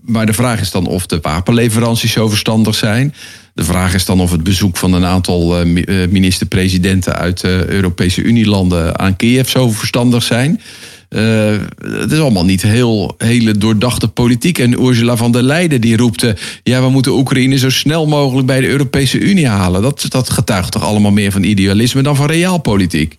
maar 0.02 0.26
de 0.26 0.34
vraag 0.34 0.62
is 0.62 0.72
dan 0.72 0.86
of 0.86 1.06
de 1.06 1.20
wapenleveranties 1.22 2.12
zo 2.12 2.28
verstandig 2.30 2.76
zijn. 2.76 3.14
De 3.54 3.64
vraag 3.64 3.94
is 3.94 4.06
dan 4.06 4.22
of 4.22 4.32
het 4.32 4.44
bezoek 4.44 4.78
van 4.78 4.94
een 4.94 5.06
aantal 5.06 5.60
eh, 5.60 5.66
mi- 5.66 6.08
minister-presidenten 6.10 7.16
uit 7.16 7.44
Europese 7.44 8.22
Unielanden 8.22 9.00
aan 9.00 9.16
Kiev 9.16 9.48
zo 9.50 9.70
verstandig 9.70 10.24
zijn. 10.24 10.62
Eh, 11.10 11.56
het 12.02 12.12
is 12.12 12.20
allemaal 12.20 12.46
niet 12.46 12.62
heel 12.62 13.16
hele 13.18 13.58
doordachte 13.58 14.08
politiek. 14.08 14.58
En 14.60 14.84
Ursula 14.84 15.16
van 15.18 15.32
der 15.32 15.44
Leyen 15.44 15.82
die 15.82 15.98
roept... 15.98 16.24
eh, 16.24 16.34
ja, 16.64 16.82
we 16.82 16.90
moeten 16.90 17.12
Oekraïne 17.12 17.58
zo 17.58 17.70
snel 17.70 18.08
mogelijk 18.08 18.48
bij 18.48 18.62
de 18.62 18.68
Europese 18.68 19.20
Unie 19.20 19.48
halen. 19.48 19.82
Dat, 19.82 20.06
dat 20.10 20.30
getuigt 20.30 20.72
toch 20.72 20.84
allemaal 20.84 21.12
meer 21.12 21.32
van 21.32 21.44
idealisme 21.44 22.02
dan 22.02 22.16
van 22.16 22.26
realpolitiek? 22.28 23.18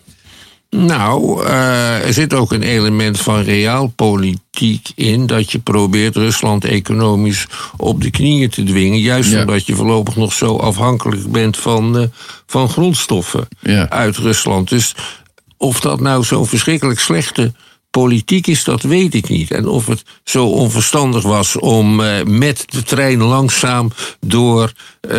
Nou, 0.70 1.44
eh, 1.46 2.06
er 2.06 2.12
zit 2.12 2.34
ook 2.34 2.52
een 2.52 2.62
element 2.62 3.20
van 3.20 3.40
realpolitiek 3.42 4.88
in 4.94 5.26
dat 5.26 5.52
je 5.52 5.58
probeert 5.58 6.16
Rusland 6.16 6.64
economisch 6.64 7.46
op 7.76 8.02
de 8.02 8.10
knieën 8.10 8.50
te 8.50 8.62
dwingen. 8.64 9.00
Juist 9.00 9.30
Ja. 9.30 9.40
omdat 9.40 9.66
je 9.66 9.74
voorlopig 9.74 10.16
nog 10.16 10.32
zo 10.32 10.56
afhankelijk 10.56 11.32
bent 11.32 11.56
van, 11.56 11.98
eh, 11.98 12.04
van 12.46 12.68
grondstoffen 12.68 13.48
Ja. 13.60 13.88
uit 13.90 14.16
Rusland. 14.16 14.68
Dus 14.68 14.94
of 15.56 15.80
dat 15.80 16.00
nou 16.00 16.24
zo'n 16.24 16.46
verschrikkelijk 16.46 17.00
slechte 17.00 17.52
politiek 18.00 18.46
is, 18.46 18.64
dat 18.64 18.82
weet 18.82 19.14
ik 19.14 19.28
niet. 19.28 19.50
En 19.50 19.68
of 19.68 19.86
het 19.86 20.02
zo 20.24 20.46
onverstandig 20.46 21.22
was 21.22 21.56
om 21.56 22.00
eh, 22.00 22.22
met 22.24 22.64
de 22.66 22.82
trein 22.82 23.22
langzaam 23.22 23.92
door 24.20 24.72
eh, 25.00 25.10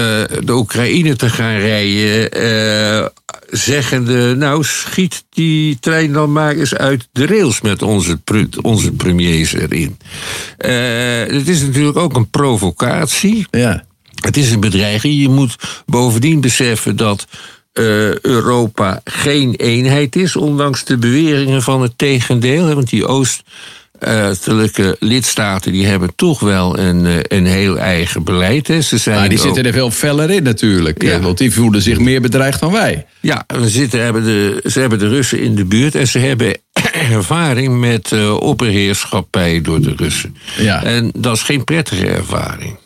de 0.43 0.53
Oekraïne 0.53 1.15
te 1.15 1.29
gaan 1.29 1.57
rijden, 1.57 2.31
eh, 2.31 3.05
zeggende, 3.50 4.36
nou 4.36 4.63
schiet 4.63 5.24
die 5.29 5.79
trein 5.79 6.13
dan 6.13 6.31
maar 6.31 6.55
eens 6.55 6.75
uit 6.75 7.07
de 7.12 7.25
rails 7.25 7.62
met 7.62 7.81
onze, 7.81 8.19
onze 8.62 8.91
premiers 8.91 9.53
erin. 9.53 9.98
Het 11.38 11.48
is 11.48 11.62
natuurlijk 11.62 11.98
ook 11.98 12.15
een 12.15 12.29
provocatie. 12.29 13.48
Ja, 13.51 13.86
Het 14.15 14.38
is 14.38 14.51
een 14.51 14.60
bedreiging. 14.60 15.22
Je 15.22 15.29
moet 15.29 15.55
bovendien 15.86 16.41
beseffen 16.41 16.96
dat 16.96 17.27
eh, 17.77 18.19
Europa 18.19 19.01
geen 19.03 19.53
eenheid 19.55 20.15
is, 20.15 20.36
ondanks 20.36 20.84
de 20.84 20.98
beweringen 20.98 21.62
van 21.62 21.81
het 21.81 21.98
tegendeel. 21.98 22.74
Want 22.75 22.89
die 22.89 23.05
oostelijke 23.05 24.96
lidstaten 25.00 25.72
die 25.72 25.86
hebben 25.86 26.15
toch 26.15 26.39
wel 26.39 26.79
een, 26.79 27.05
eh, 27.05 27.13
een 27.38 27.46
heel 27.46 27.77
eigen 27.77 28.24
beleid. 28.24 28.67
Hè. 28.67 28.81
Ze 28.81 28.98
zijn 28.98 29.19
maar 29.19 29.29
die 29.29 29.38
ook- 29.38 29.43
zitten 29.46 29.65
er 29.65 29.74
veel 29.74 29.91
feller 29.91 30.29
in 30.29 30.43
natuurlijk. 30.43 31.01
Ja. 31.03 31.12
eh, 31.12 31.24
Want 31.24 31.38
die 31.38 31.53
voelen 31.53 31.81
zich 31.81 32.00
meer 32.00 32.22
bedreigd 32.22 32.60
dan 32.60 32.72
wij. 32.72 33.05
Ja, 33.19 33.43
we 33.48 33.69
zitten, 33.69 34.01
hebben 34.03 34.24
de, 34.24 34.62
ze 34.69 34.79
hebben 34.79 35.00
de 35.00 35.07
Russen 35.07 35.39
in 35.39 35.55
de 35.55 35.65
buurt 35.65 35.96
en 35.96 36.07
ze 36.07 36.19
hebben 36.19 36.57
ervaring 37.12 37.79
met 37.79 38.12
eh, 38.12 38.34
opperheerschappij 38.34 39.62
door 39.62 39.81
de 39.81 39.93
Russen. 39.98 40.36
Ja. 40.57 40.84
En 40.84 41.12
dat 41.17 41.36
is 41.36 41.41
geen 41.43 41.63
prettige 41.63 42.05
ervaring. 42.07 42.77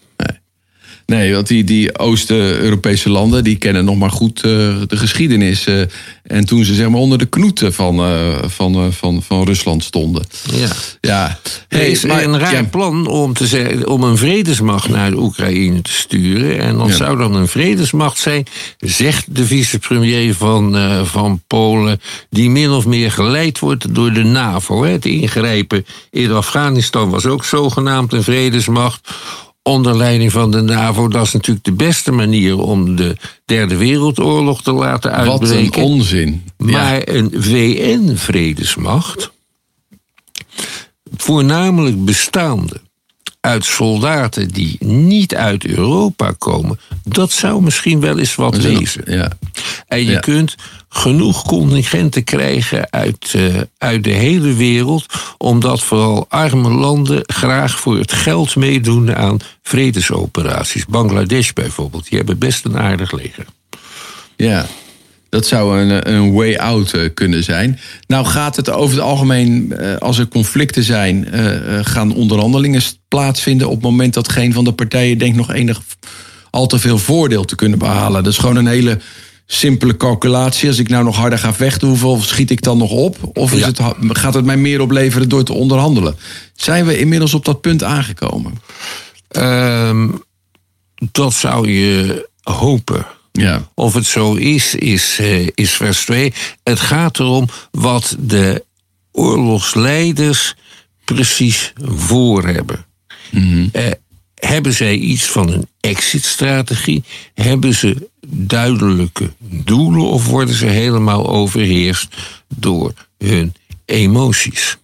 Nee, 1.11 1.33
want 1.33 1.47
die, 1.47 1.63
die 1.63 1.99
Oost-Europese 1.99 3.09
landen 3.09 3.43
die 3.43 3.55
kennen 3.57 3.85
nog 3.85 3.97
maar 3.97 4.09
goed 4.11 4.37
eh, 4.37 4.51
de 4.87 4.97
geschiedenis. 4.97 5.65
eh, 5.65 5.81
en 6.23 6.45
toen 6.45 6.63
ze 6.65 6.73
zeg 6.73 6.89
maar 6.89 6.99
onder 6.99 7.17
de 7.17 7.25
knoeten 7.25 7.73
van, 7.73 7.99
eh, 7.99 8.37
van, 8.47 8.93
van, 8.93 9.23
van 9.23 9.43
Rusland 9.45 9.83
stonden. 9.83 10.23
Ja. 10.55 10.67
Ja, 11.01 11.39
Er 11.67 11.77
Hey, 11.77 11.89
is 11.91 12.03
maar- 12.05 12.23
een 12.23 12.39
raar 12.39 12.53
ja. 12.53 12.63
plan 12.63 13.07
om, 13.07 13.33
te 13.33 13.47
zeggen, 13.47 13.87
om 13.87 14.03
een 14.03 14.17
vredesmacht 14.17 14.89
naar 14.89 15.09
de 15.09 15.17
Oekraïne 15.17 15.81
te 15.81 15.91
sturen. 15.91 16.59
En 16.59 16.77
dat 16.77 16.87
Ja. 16.87 16.95
zou 16.95 17.17
dan 17.17 17.35
een 17.35 17.47
vredesmacht 17.47 18.17
zijn, 18.19 18.45
zegt 18.77 19.35
de 19.35 19.45
vicepremier 19.45 20.35
van, 20.35 20.75
van 21.05 21.41
Polen, 21.47 22.01
die 22.29 22.49
min 22.49 22.71
of 22.71 22.85
meer 22.85 23.11
geleid 23.11 23.59
wordt 23.59 23.95
door 23.95 24.13
de 24.13 24.23
NAVO. 24.23 24.83
Hè. 24.83 24.91
Het 24.91 25.05
ingrijpen 25.05 25.85
in 26.11 26.31
Afghanistan 26.31 27.09
was 27.09 27.25
ook 27.25 27.45
zogenaamd 27.45 28.13
een 28.13 28.23
vredesmacht. 28.23 29.09
Onder 29.63 29.97
leiding 29.97 30.31
van 30.31 30.51
de 30.51 30.61
NAVO, 30.61 31.07
dat 31.07 31.25
is 31.25 31.31
natuurlijk 31.33 31.65
de 31.65 31.71
beste 31.71 32.11
manier 32.11 32.57
om 32.59 32.95
de 32.95 33.15
Derde 33.45 33.75
Wereldoorlog 33.77 34.61
te 34.63 34.71
laten 34.71 35.11
Wat 35.11 35.41
een 35.41 35.47
uitbreken. 35.47 35.81
onzin. 35.83 36.43
Maar 36.57 37.01
een 37.07 37.31
VN-vredesmacht, 37.35 39.31
voornamelijk 41.17 42.05
bestaande 42.05 42.81
uit 43.39 43.65
soldaten 43.65 44.47
die 44.47 44.75
niet 44.85 45.35
uit 45.35 45.65
Europa 45.65 46.33
komen, 46.37 46.79
dat 47.03 47.31
zou 47.31 47.61
misschien 47.63 47.99
wel 47.99 48.19
eens 48.19 48.35
wat 48.35 48.57
wezen. 48.57 49.03
Ja. 49.05 49.31
En 49.87 49.99
je 50.05 50.11
Ja. 50.11 50.19
kunt 50.19 50.55
genoeg 50.93 51.43
contingenten 51.43 52.23
krijgen 52.23 52.91
uit, 52.91 53.33
eh, 53.35 53.61
uit 53.77 54.03
de 54.03 54.09
hele 54.09 54.53
wereld, 54.53 55.05
omdat 55.37 55.83
vooral 55.83 56.25
arme 56.29 56.69
landen 56.69 57.21
graag 57.25 57.79
voor 57.79 57.97
het 57.97 58.11
geld 58.11 58.55
meedoen 58.55 59.15
aan 59.15 59.37
vredesoperaties. 59.61 60.85
Bangladesh 60.85 61.51
bijvoorbeeld, 61.51 62.09
die 62.09 62.17
hebben 62.17 62.37
best 62.37 62.65
een 62.65 62.77
aardig 62.77 63.11
leger. 63.11 63.45
Ja. 64.35 64.65
Dat 65.29 65.45
zou 65.45 65.79
een, 65.79 66.11
een 66.11 66.33
way 66.33 66.55
out 66.55 66.93
eh, 66.93 67.09
kunnen 67.13 67.43
zijn. 67.43 67.79
Nou 68.07 68.25
gaat 68.25 68.55
het 68.55 68.69
over 68.69 68.95
het 68.95 69.05
algemeen, 69.05 69.73
eh, 69.77 69.95
als 69.95 70.17
er 70.17 70.27
conflicten 70.27 70.83
zijn, 70.83 71.27
gaan 71.83 72.13
onderhandelingen 72.13 72.81
plaatsvinden 73.07 73.67
op 73.67 73.73
het 73.73 73.83
moment 73.83 74.13
dat 74.13 74.29
geen 74.29 74.53
van 74.53 74.63
de 74.63 74.73
partijen 74.73 75.17
denkt 75.17 75.37
nog 75.37 75.51
enig 75.51 75.81
al 76.49 76.67
te 76.67 76.79
veel 76.79 76.97
voordeel 76.97 77.45
te 77.45 77.55
kunnen 77.55 77.79
behalen. 77.79 78.23
Dat 78.23 78.31
is 78.31 78.39
gewoon 78.39 78.55
een 78.55 78.67
hele 78.67 78.99
simpele 79.53 79.97
calculatie. 79.97 80.67
Als 80.67 80.77
ik 80.77 80.89
nou 80.89 81.03
nog 81.03 81.15
harder 81.15 81.39
ga 81.39 81.53
vechten, 81.53 81.87
hoeveel 81.87 82.21
schiet 82.21 82.49
ik 82.51 82.61
dan 82.61 82.77
nog 82.77 82.91
op? 82.91 83.17
Of 83.33 83.53
is 83.53 83.59
Ja. 83.59 83.65
het, 83.65 83.79
gaat 84.17 84.33
het 84.33 84.45
mij 84.45 84.57
meer 84.57 84.81
opleveren 84.81 85.29
door 85.29 85.43
te 85.43 85.53
onderhandelen? 85.53 86.15
Zijn 86.55 86.85
we 86.85 86.99
inmiddels 86.99 87.33
op 87.33 87.45
dat 87.45 87.61
punt 87.61 87.83
aangekomen? 87.83 88.61
Ehm, 89.27 90.07
dat 91.11 91.33
zou 91.33 91.69
je 91.69 92.29
hopen. 92.41 93.05
Ja. 93.31 93.69
Of 93.75 93.93
het 93.93 94.05
zo 94.05 94.33
is, 94.35 94.75
is, 94.75 95.17
eh, 95.19 95.47
is 95.53 95.71
vers 95.71 96.05
2. 96.05 96.33
Het 96.63 96.79
gaat 96.79 97.19
erom 97.19 97.47
wat 97.71 98.15
de 98.19 98.65
oorlogsleiders 99.11 100.55
precies 101.05 101.73
voor 101.81 102.47
hebben. 102.47 102.85
Eh, 103.71 103.91
hebben 104.35 104.73
zij 104.73 104.95
iets 104.95 105.23
van 105.23 105.49
een 105.51 105.67
exit-strategie? 105.79 107.03
Hebben 107.33 107.73
ze 107.73 108.09
duidelijke 108.33 109.33
doelen 109.39 110.05
of 110.05 110.27
worden 110.27 110.55
ze 110.55 110.65
helemaal 110.65 111.29
overheerst 111.29 112.15
door 112.55 112.93
hun 113.17 113.53
emoties? 113.85 114.77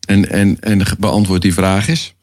En, 0.00 0.30
en, 0.30 0.60
en 0.60 0.82
beantwoord 0.98 1.42
die 1.42 1.54
vraag 1.54 1.88
is? 1.88 2.14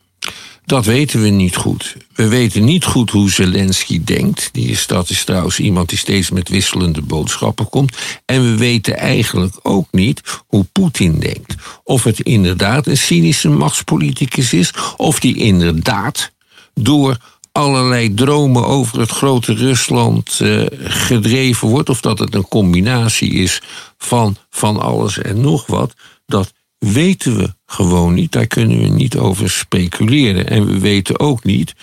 Dat 0.66 0.86
weten 0.86 1.22
we 1.22 1.30
niet 1.30 1.56
goed. 1.56 1.96
We 2.14 2.28
weten 2.28 2.64
niet 2.64 2.86
goed 2.86 3.10
hoe 3.10 3.32
Zelensky 3.32 4.04
denkt. 4.04 4.50
Die 4.52 4.70
is, 4.70 4.88
dat 4.88 5.10
is 5.10 5.24
trouwens 5.24 5.60
iemand 5.60 5.90
die 5.90 5.98
steeds 5.98 6.30
met 6.30 6.50
wisselende 6.50 7.02
boodschappen 7.02 7.70
komt. 7.70 7.98
En 8.26 8.42
we 8.42 8.58
weten 8.58 8.98
eigenlijk 8.98 9.60
ook 9.62 9.88
niet 9.92 10.22
hoe 10.48 10.64
Poetin 10.72 11.20
denkt. 11.20 11.56
Of 11.84 12.04
het 12.04 12.20
inderdaad 12.20 12.88
een 12.88 12.98
cynische 12.98 13.50
machtspoliticus 13.50 14.54
is, 14.54 14.74
of 14.98 15.20
die 15.20 15.36
inderdaad 15.36 16.32
door 16.74 17.18
allerlei 17.52 18.14
dromen 18.14 18.66
over 18.66 19.00
het 19.00 19.10
grote 19.10 19.54
Rusland 19.54 20.40
eh, 20.40 20.66
gedreven 20.80 21.68
wordt, 21.68 21.90
of 21.90 22.02
dat 22.02 22.20
het 22.20 22.36
een 22.36 22.48
combinatie 22.48 23.32
is 23.32 23.62
van, 23.98 24.36
van 24.50 24.80
alles 24.80 25.18
en 25.18 25.42
nog 25.42 25.66
wat. 25.66 25.94
Dat 26.26 26.54
weten 26.78 27.38
we 27.38 27.54
gewoon 27.66 28.14
niet. 28.14 28.32
Daar 28.32 28.48
kunnen 28.48 28.80
we 28.80 28.88
niet 28.88 29.18
over 29.18 29.50
speculeren. 29.50 30.48
En 30.48 30.66
we 30.66 30.80
weten 30.80 31.20
ook 31.20 31.44
niet 31.44 31.74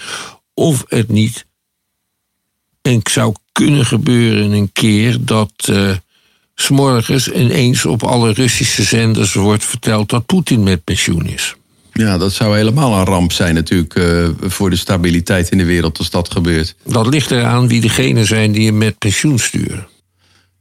of 0.55 0.85
het 0.89 1.09
niet 1.09 1.47
en 2.83 3.01
zou 3.11 3.35
kunnen 3.53 3.87
gebeuren 3.87 4.53
een 4.53 4.73
keer 4.73 5.17
dat 5.21 5.53
eh, 5.67 5.97
s'morgens 6.55 7.33
ineens 7.33 7.85
op 7.85 8.03
alle 8.03 8.33
Russische 8.33 8.83
zenders 8.83 9.35
wordt 9.35 9.65
verteld 9.65 10.09
dat 10.09 10.27
Poetin 10.27 10.63
met 10.63 10.85
pensioen 10.85 11.27
is. 11.27 11.55
Ja, 11.99 12.19
dat 12.19 12.33
zou 12.33 12.57
helemaal 12.57 12.99
een 12.99 13.05
ramp 13.05 13.33
zijn 13.33 13.55
natuurlijk 13.55 13.95
eh, 13.95 14.29
voor 14.41 14.71
de 14.71 14.77
stabiliteit 14.77 15.49
in 15.51 15.59
de 15.59 15.65
wereld 15.65 15.99
als 15.99 16.11
dat 16.11 16.31
gebeurt. 16.31 16.75
Dat 16.85 17.07
ligt 17.07 17.31
eraan 17.31 17.69
wie 17.69 17.81
degene 17.81 18.25
zijn 18.25 18.53
die 18.53 18.67
hem 18.67 18.79
met 18.79 18.99
pensioen 18.99 19.39
sturen. 19.39 19.87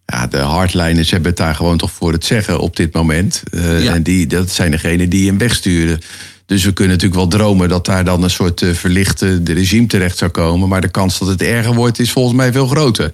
Ja, 0.06 0.28
de 0.28 0.38
hardliners 0.38 1.12
hebben 1.12 1.30
het 1.30 1.38
daar 1.38 1.56
gewoon 1.56 1.78
toch 1.78 1.92
voor 1.92 2.12
het 2.12 2.26
zeggen 2.26 2.60
op 2.60 2.76
dit 2.76 2.94
moment. 2.94 3.44
Eh, 3.52 3.84
Ja. 3.84 3.94
En 3.94 4.04
die, 4.04 4.28
dat 4.28 4.50
zijn 4.50 4.72
degenen 4.72 5.10
die 5.10 5.28
hem 5.28 5.38
wegsturen. 5.38 6.00
Dus 6.46 6.64
we 6.64 6.74
kunnen 6.74 6.94
natuurlijk 6.98 7.22
wel 7.22 7.40
dromen 7.40 7.70
dat 7.70 7.86
daar 7.86 8.06
dan 8.06 8.24
een 8.24 8.30
soort 8.30 8.62
eh, 8.62 8.74
verlichte 8.74 9.42
regime 9.44 9.88
terecht 9.88 10.18
zou 10.18 10.32
komen. 10.32 10.70
Maar 10.70 10.82
de 10.82 10.92
kans 10.92 11.20
dat 11.20 11.28
het 11.28 11.42
erger 11.42 11.74
wordt 11.74 12.00
is 12.00 12.12
volgens 12.12 12.36
mij 12.36 12.52
veel 12.52 12.68
groter. 12.68 13.14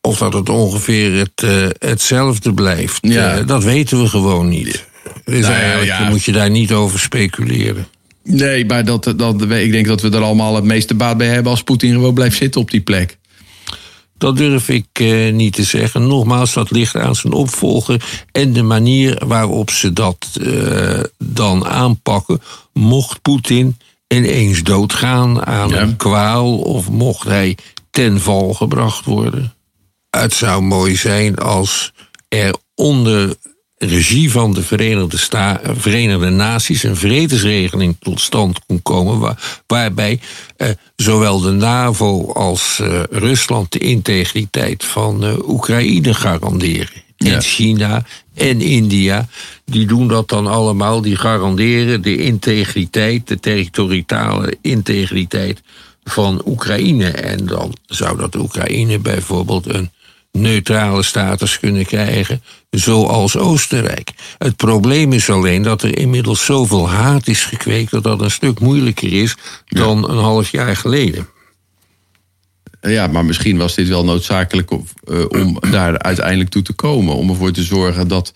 Of 0.00 0.18
dat 0.18 0.32
het 0.32 0.48
ongeveer 0.48 1.18
het, 1.18 1.44
hetzelfde 1.78 2.54
blijft. 2.54 2.98
Ja. 3.00 3.42
Dat 3.42 3.64
weten 3.64 4.02
we 4.02 4.08
gewoon 4.08 4.48
niet. 4.48 4.88
Dus 5.24 5.46
Nou 5.46 5.84
ja, 5.84 6.08
moet 6.08 6.24
je 6.24 6.32
daar 6.32 6.50
niet 6.50 6.72
over 6.72 6.98
speculeren. 6.98 7.86
Nee, 8.24 8.66
maar 8.66 8.84
dat, 8.84 9.12
dat, 9.16 9.42
ik 9.42 9.72
denk 9.72 9.86
dat 9.86 10.00
we 10.00 10.10
er 10.10 10.22
allemaal 10.22 10.54
het 10.54 10.64
meeste 10.64 10.94
baat 10.94 11.16
bij 11.16 11.26
hebben 11.28 11.50
als 11.52 11.62
Poetin 11.62 11.92
gewoon 11.92 12.14
blijft 12.14 12.36
zitten 12.36 12.60
op 12.60 12.70
die 12.70 12.80
plek. 12.80 13.18
Dat 14.18 14.36
durf 14.36 14.68
ik 14.68 14.86
eh, 14.92 15.32
niet 15.32 15.52
te 15.52 15.62
zeggen. 15.64 16.06
Nogmaals, 16.06 16.52
dat 16.52 16.70
ligt 16.70 16.96
aan 16.96 17.14
zijn 17.14 17.32
opvolger 17.32 18.24
en 18.32 18.52
de 18.52 18.62
manier 18.62 19.22
waarop 19.26 19.70
ze 19.70 19.92
dat 19.92 20.28
eh, 20.42 21.00
dan 21.18 21.66
aanpakken. 21.66 22.40
Mocht 22.72 23.22
Poetin 23.22 23.76
ineens 24.08 24.62
doodgaan 24.62 25.46
aan 25.46 25.68
Ja. 25.68 25.80
een 25.80 25.96
kwaal 25.96 26.58
of 26.58 26.90
mocht 26.90 27.28
hij 27.28 27.56
ten 27.90 28.20
val 28.20 28.54
gebracht 28.54 29.04
worden. 29.04 29.54
Het 30.10 30.32
zou 30.32 30.62
mooi 30.62 30.96
zijn 30.96 31.36
als 31.36 31.92
er 32.28 32.54
onder 32.74 33.34
regie 33.86 34.30
van 34.30 34.54
de 34.54 34.62
Verenigde, 34.62 35.18
Sta 35.18 35.60
Verenigde 35.64 36.30
Naties 36.30 36.82
een 36.82 36.96
vredesregeling 36.96 37.96
tot 38.00 38.20
stand 38.20 38.60
kon 38.66 38.82
komen. 38.82 39.18
Waar, 39.18 39.62
waarbij 39.66 40.20
eh, 40.56 40.68
zowel 40.96 41.40
de 41.40 41.50
NAVO 41.50 42.32
als 42.32 42.80
eh, 42.80 43.02
Rusland 43.10 43.72
de 43.72 43.78
integriteit 43.78 44.84
van 44.84 45.24
eh, 45.24 45.48
Oekraïne 45.48 46.14
garanderen. 46.14 47.02
Ja. 47.16 47.34
En 47.34 47.42
China 47.42 48.04
en 48.34 48.60
India, 48.60 49.28
die 49.64 49.86
doen 49.86 50.08
dat 50.08 50.28
dan 50.28 50.46
allemaal. 50.46 51.00
Die 51.00 51.16
garanderen 51.16 52.02
de 52.02 52.16
integriteit, 52.16 53.28
de 53.28 53.40
territoriale 53.40 54.56
integriteit 54.60 55.62
van 56.04 56.42
Oekraïne. 56.46 57.08
En 57.08 57.46
dan 57.46 57.74
zou 57.86 58.18
dat 58.18 58.34
Oekraïne 58.34 58.98
bijvoorbeeld 58.98 59.74
een 59.74 59.90
neutrale 60.32 61.02
status 61.02 61.58
kunnen 61.58 61.86
krijgen, 61.86 62.42
zoals 62.70 63.36
Oostenrijk. 63.36 64.10
Het 64.38 64.56
probleem 64.56 65.12
is 65.12 65.30
alleen 65.30 65.62
dat 65.62 65.82
er 65.82 65.98
inmiddels 65.98 66.44
zoveel 66.44 66.88
haat 66.88 67.28
is 67.28 67.44
gekweekt 67.44 67.90
dat 67.90 68.02
dat 68.02 68.20
een 68.20 68.30
stuk 68.30 68.60
moeilijker 68.60 69.12
is 69.12 69.36
dan 69.66 70.10
een 70.10 70.18
half 70.18 70.50
jaar 70.50 70.76
geleden. 70.76 71.28
Ja, 72.80 73.06
maar 73.06 73.24
misschien 73.24 73.58
was 73.58 73.74
dit 73.74 73.88
wel 73.88 74.04
noodzakelijk 74.04 74.70
eh, 74.70 75.24
om 75.28 75.58
daar 75.70 75.98
uiteindelijk 75.98 76.50
toe 76.50 76.62
te 76.62 76.72
komen. 76.72 77.14
Om 77.14 77.30
ervoor 77.30 77.52
te 77.52 77.62
zorgen 77.62 78.08
dat 78.08 78.32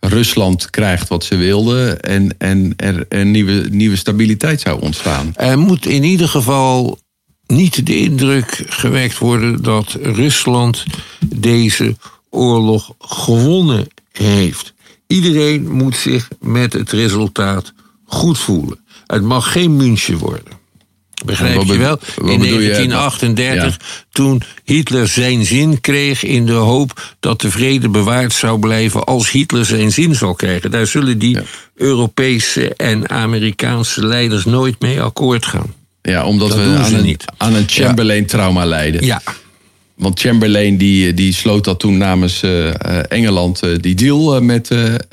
Rusland 0.00 0.70
krijgt 0.70 1.08
wat 1.08 1.24
ze 1.24 1.36
wilde 1.36 1.96
en, 2.00 2.34
en 2.38 2.72
er 2.76 3.06
een 3.08 3.30
nieuwe, 3.30 3.66
nieuwe 3.70 3.96
stabiliteit 3.96 4.60
zou 4.60 4.80
ontstaan. 4.80 5.32
Er 5.34 5.58
moet 5.58 5.86
in 5.86 6.02
ieder 6.02 6.28
geval 6.28 6.98
niet 7.46 7.86
de 7.86 7.98
indruk 7.98 8.64
gewekt 8.68 9.18
worden 9.18 9.62
dat 9.62 9.98
Rusland 10.02 10.84
deze 11.26 11.96
oorlog 12.30 12.94
gewonnen 12.98 13.88
heeft. 14.12 14.74
Iedereen 15.06 15.70
moet 15.70 15.96
zich 15.96 16.28
met 16.40 16.72
het 16.72 16.92
resultaat 16.92 17.72
goed 18.04 18.38
voelen. 18.38 18.78
Het 19.06 19.22
mag 19.22 19.52
geen 19.52 19.76
München 19.76 20.18
worden. 20.18 20.64
Begrijp 21.24 21.62
je 21.62 21.78
wel? 21.78 21.98
In 22.16 22.24
bedoel 22.24 22.60
je? 22.60 22.70
1938, 22.70 24.04
toen 24.10 24.42
Hitler 24.64 25.08
zijn 25.08 25.44
zin 25.44 25.80
kreeg 25.80 26.22
in 26.22 26.46
de 26.46 26.52
hoop 26.52 27.14
dat 27.20 27.40
de 27.40 27.50
vrede 27.50 27.88
bewaard 27.88 28.32
zou 28.32 28.58
blijven 28.58 29.04
als 29.04 29.30
Hitler 29.30 29.64
zijn 29.64 29.92
zin 29.92 30.14
zal 30.14 30.34
krijgen. 30.34 30.70
Daar 30.70 30.86
zullen 30.86 31.18
die 31.18 31.38
Europese 31.74 32.74
en 32.74 33.08
Amerikaanse 33.08 34.06
leiders 34.06 34.44
nooit 34.44 34.80
mee 34.80 35.02
akkoord 35.02 35.46
gaan. 35.46 35.74
Ja, 36.06 36.24
omdat 36.24 36.48
Dat 36.48 36.58
we 36.58 36.76
aan 36.78 36.94
een, 36.94 37.04
niet. 37.04 37.24
aan 37.36 37.54
een 37.54 37.64
Chamberlain-trauma 37.66 38.64
lijden. 38.64 39.04
Ja, 39.04 39.22
Want 39.94 40.20
Chamberlain 40.20 40.76
die, 40.76 41.14
die 41.14 41.32
sloot 41.34 41.64
dat 41.64 41.80
toen 41.80 41.96
namens 41.96 42.42
eh, 42.42 42.68
eh, 42.68 42.74
Engeland 43.08 43.62
eh, 43.62 43.70
die 43.80 43.94
deal 43.94 44.42
met, 44.42 44.68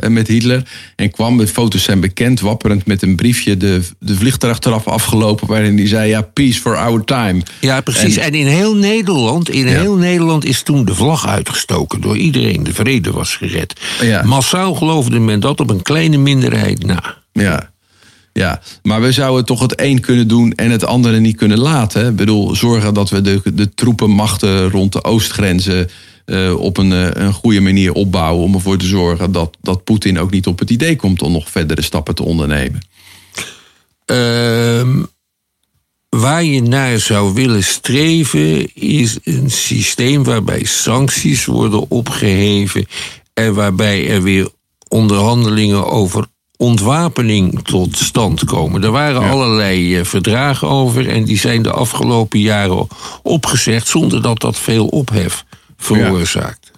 met 0.08 0.28
Hitler. 0.28 0.64
En 0.96 1.12
kwam, 1.12 1.38
de 1.38 1.48
foto's 1.48 1.84
zijn 1.84 2.00
bekend, 2.00 2.40
wapperend 2.40 2.86
met 2.86 3.02
een 3.02 3.16
briefje 3.16 3.58
de, 3.58 3.82
de 4.00 4.16
vliegtuigtrap 4.16 4.88
afgelopen. 4.88 5.48
Waarin 5.48 5.78
hij 5.78 5.88
zei, 5.88 6.10
ja, 6.10 6.22
peace 6.22 6.60
for 6.60 6.78
our 6.78 7.04
time. 7.04 7.42
ja 7.60 7.82
precies. 7.82 8.18
En, 8.18 8.34
in 8.34 8.48
heel 8.48 8.76
Nederland, 8.76 9.50
in 9.50 9.68
Ja. 9.68 9.80
heel 9.80 9.96
Nederland 9.96 10.46
is 10.46 10.62
toen 10.62 10.86
de 10.86 10.96
vlag 10.96 11.28
uitgestoken 11.28 12.02
door 12.02 12.18
iedereen. 12.18 12.64
De 12.64 12.74
vrede 12.74 13.12
was 13.12 13.36
gered. 13.36 13.80
Ja. 14.02 14.24
Massaal 14.24 14.74
geloofde 14.74 15.20
men 15.20 15.40
dat 15.40 15.60
op 15.60 15.70
een 15.70 15.82
kleine 15.82 16.18
minderheid 16.18 16.86
na. 16.86 17.16
Ja. 17.32 17.72
Ja, 18.34 18.62
maar 18.84 19.02
we 19.02 19.12
zouden 19.12 19.46
toch 19.46 19.60
het 19.62 19.82
een 19.82 20.00
kunnen 20.00 20.28
doen 20.28 20.54
en 20.54 20.72
het 20.72 20.86
andere 20.86 21.20
niet 21.20 21.38
kunnen 21.38 21.60
laten. 21.60 22.08
Ik 22.08 22.16
bedoel, 22.16 22.56
zorgen 22.56 22.94
dat 22.94 23.10
we 23.10 23.22
de, 23.22 23.42
de 23.54 23.74
troepenmachten 23.74 24.70
rond 24.70 24.94
de 24.94 25.04
oostgrenzen 25.04 25.90
eh, 26.26 26.60
op 26.60 26.78
een, 26.78 26.92
eh, 26.92 27.10
een 27.14 27.34
goede 27.34 27.60
manier 27.60 27.94
opbouwen. 27.94 28.44
Om 28.44 28.54
ervoor 28.54 28.78
te 28.78 28.86
zorgen 28.86 29.32
dat, 29.32 29.58
dat 29.62 29.84
Poetin 29.84 30.20
ook 30.20 30.32
niet 30.32 30.48
op 30.48 30.60
het 30.60 30.70
idee 30.70 30.96
komt 30.96 31.22
om 31.22 31.32
nog 31.32 31.50
verdere 31.50 31.82
stappen 31.82 32.16
te 32.16 32.24
ondernemen. 32.24 32.82
Ehm, 34.06 35.04
waar 36.10 36.44
je 36.44 36.62
naar 36.62 37.00
zou 37.00 37.34
willen 37.34 37.64
streven 37.64 38.76
is 38.76 39.18
een 39.24 39.52
systeem 39.52 40.24
waarbij 40.24 40.64
sancties 40.64 41.46
worden 41.46 41.90
opgeheven 41.90 42.88
en 43.34 43.54
waarbij 43.54 44.10
er 44.10 44.22
weer 44.22 44.50
onderhandelingen 44.88 45.88
over 45.88 46.26
ontwapening 46.64 47.64
tot 47.64 47.98
stand 47.98 48.44
komen. 48.44 48.84
Er 48.84 48.92
waren 48.92 49.30
allerlei 49.30 49.98
eh, 49.98 50.06
verdragen 50.06 50.68
over 50.68 51.10
en 51.10 51.24
die 51.24 51.38
zijn 51.38 51.62
de 51.62 51.72
afgelopen 51.72 52.40
jaren 52.40 52.88
opgezegd 53.22 53.88
zonder 53.88 54.22
dat 54.22 54.40
dat 54.40 54.60
veel 54.60 54.88
ophef 54.88 55.46
veroorzaakt. 55.78 56.72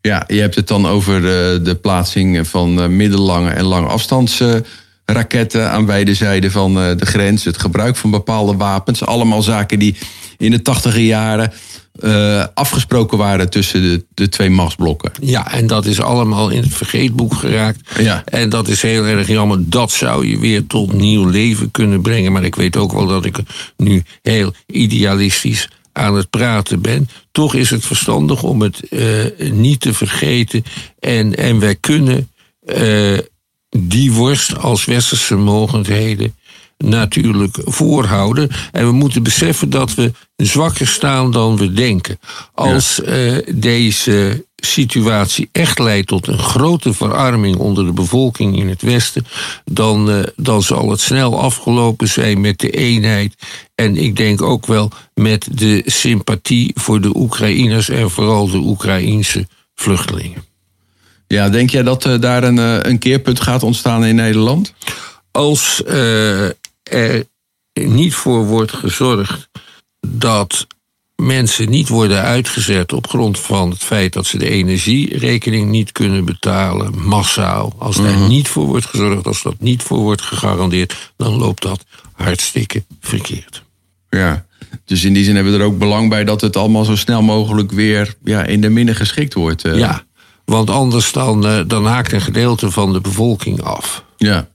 Ja, 0.00 0.24
je 0.26 0.40
hebt 0.40 0.54
het 0.54 0.68
dan 0.68 0.86
over 0.86 1.20
de, 1.20 1.60
de 1.62 1.74
plaatsing 1.74 2.46
van 2.46 2.80
eh, 2.80 2.88
middellange 2.88 3.50
en 3.50 3.64
lange 3.64 3.88
afstandsraketten 3.88 5.70
aan 5.70 5.86
beide 5.86 6.14
zijden 6.14 6.50
van 6.50 6.80
eh, 6.80 6.96
de 6.96 7.06
grens. 7.06 7.44
Het 7.44 7.60
gebruik 7.60 7.96
van 7.96 8.10
bepaalde 8.10 8.56
wapens. 8.56 9.04
Allemaal 9.04 9.42
zaken 9.42 9.78
die 9.78 9.96
in 10.36 10.50
de 10.50 10.62
tachtige 10.62 11.06
jaren 11.06 11.52
eh, 12.00 12.44
afgesproken 12.54 13.18
waren 13.18 13.50
tussen 13.50 13.82
de, 13.82 14.04
de 14.14 14.28
twee 14.28 14.50
machtsblokken. 14.50 15.12
Ja, 15.20 15.52
en 15.52 15.66
dat 15.66 15.86
is 15.86 16.00
allemaal 16.00 16.48
in 16.48 16.62
het 16.62 16.74
vergeetboek 16.74 17.34
geraakt. 17.34 17.90
Ja. 17.98 18.22
En 18.24 18.48
dat 18.48 18.68
is 18.68 18.82
heel 18.82 19.04
erg 19.04 19.28
jammer. 19.28 19.58
Dat 19.70 19.90
zou 19.90 20.26
je 20.26 20.38
weer 20.38 20.66
tot 20.66 20.92
nieuw 20.92 21.28
leven 21.28 21.70
kunnen 21.70 22.00
brengen. 22.00 22.32
Maar 22.32 22.44
ik 22.44 22.54
weet 22.54 22.76
ook 22.76 22.92
wel 22.92 23.06
dat 23.06 23.24
ik 23.24 23.38
nu 23.76 24.02
heel 24.22 24.52
idealistisch 24.66 25.68
aan 25.92 26.14
het 26.14 26.30
praten 26.30 26.80
ben. 26.80 27.08
Toch 27.32 27.54
is 27.54 27.70
het 27.70 27.86
verstandig 27.86 28.42
om 28.42 28.62
het 28.62 28.88
eh, 28.88 29.50
niet 29.50 29.80
te 29.80 29.94
vergeten. 29.94 30.64
En, 30.98 31.36
en 31.36 31.58
wij 31.58 31.74
kunnen 31.74 32.30
eh, 32.66 33.18
die 33.78 34.12
worst 34.12 34.58
als 34.58 34.84
westerse 34.84 35.36
mogendheden 35.36 36.34
natuurlijk 36.78 37.58
voorhouden. 37.64 38.50
En 38.72 38.86
we 38.86 38.92
moeten 38.92 39.22
beseffen 39.22 39.70
dat 39.70 39.94
we 39.94 40.12
zwakker 40.36 40.86
staan 40.86 41.30
dan 41.30 41.56
we 41.56 41.72
denken. 41.72 42.18
Als 42.54 43.02
eh, 43.02 43.36
deze 43.54 44.44
situatie 44.56 45.48
echt 45.52 45.78
leidt 45.78 46.06
tot 46.06 46.26
een 46.26 46.38
grote 46.38 46.92
verarming 46.92 47.56
onder 47.56 47.84
de 47.86 47.92
bevolking 47.92 48.58
in 48.58 48.68
het 48.68 48.82
Westen, 48.82 49.26
dan, 49.64 50.10
eh, 50.10 50.22
dan 50.36 50.62
zal 50.62 50.90
het 50.90 51.00
snel 51.00 51.40
afgelopen 51.40 52.08
zijn 52.08 52.40
met 52.40 52.58
de 52.58 52.70
eenheid. 52.70 53.34
En 53.74 53.96
ik 53.96 54.16
denk 54.16 54.42
ook 54.42 54.66
wel 54.66 54.90
met 55.14 55.48
de 55.50 55.82
sympathie 55.84 56.72
voor 56.74 57.00
de 57.00 57.16
Oekraïners 57.16 57.88
en 57.88 58.10
vooral 58.10 58.48
de 58.48 58.58
Oekraïense 58.58 59.46
vluchtelingen. 59.74 60.44
Ja, 61.26 61.48
denk 61.48 61.70
jij 61.70 61.82
dat 61.82 62.04
eh, 62.04 62.20
daar 62.20 62.44
een, 62.44 62.88
een 62.88 62.98
keerpunt 62.98 63.40
gaat 63.40 63.62
ontstaan 63.62 64.04
in 64.04 64.14
Nederland? 64.14 64.74
Als 65.30 65.82
er 65.84 67.26
niet 67.72 68.14
voor 68.14 68.46
wordt 68.46 68.72
gezorgd 68.72 69.48
dat 70.08 70.66
mensen 71.16 71.70
niet 71.70 71.88
worden 71.88 72.22
uitgezet 72.22 72.92
op 72.92 73.08
grond 73.08 73.38
van 73.38 73.70
het 73.70 73.82
feit 73.82 74.12
dat 74.12 74.26
ze 74.26 74.38
de 74.38 74.48
energierekening 74.50 75.70
niet 75.70 75.92
kunnen 75.92 76.24
betalen, 76.24 76.92
massaal. 77.02 77.74
Als 77.78 77.96
daar 77.96 78.28
niet 78.28 78.48
voor 78.48 78.66
wordt 78.66 78.86
gezorgd, 78.86 79.26
als 79.26 79.42
dat 79.42 79.54
niet 79.58 79.82
voor 79.82 79.98
wordt 79.98 80.22
gegarandeerd, 80.22 81.12
dan 81.16 81.34
loopt 81.36 81.62
dat 81.62 81.84
hartstikke 82.12 82.84
verkeerd. 83.00 83.62
Ja. 84.10 84.44
Dus 84.84 85.04
in 85.04 85.12
die 85.12 85.24
zin 85.24 85.34
hebben 85.34 85.52
we 85.52 85.58
er 85.58 85.64
ook 85.64 85.78
belang 85.78 86.08
bij 86.08 86.24
dat 86.24 86.40
het 86.40 86.56
allemaal 86.56 86.84
zo 86.84 86.96
snel 86.96 87.22
mogelijk 87.22 87.72
weer 87.72 88.14
ja, 88.24 88.44
in 88.44 88.60
de 88.60 88.68
minne 88.68 88.94
geschikt 88.94 89.34
wordt. 89.34 89.64
eh. 89.64 89.78
Ja, 89.78 90.04
want 90.44 90.70
anders 90.70 91.12
dan, 91.12 91.46
eh, 91.46 91.60
dan 91.66 91.86
haakt 91.86 92.12
een 92.12 92.20
gedeelte 92.20 92.70
van 92.70 92.92
de 92.92 93.00
bevolking 93.00 93.62
af. 93.62 94.04
ja. 94.16 94.48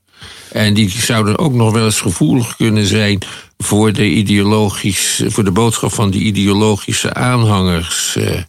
En 0.51 0.73
die 0.73 0.89
zouden 0.89 1.37
ook 1.37 1.53
nog 1.53 1.71
wel 1.73 1.85
eens 1.85 2.01
gevoelig 2.01 2.55
kunnen 2.55 2.85
zijn 2.85 3.19
voor 3.57 3.93
de, 3.93 4.05
ideologisch, 4.09 5.23
voor 5.25 5.43
de 5.43 5.51
boodschap 5.51 5.93
van 5.93 6.09
die 6.09 6.21
ideologische 6.21 7.13
aanhangers 7.13 8.15
eh, 8.15 8.41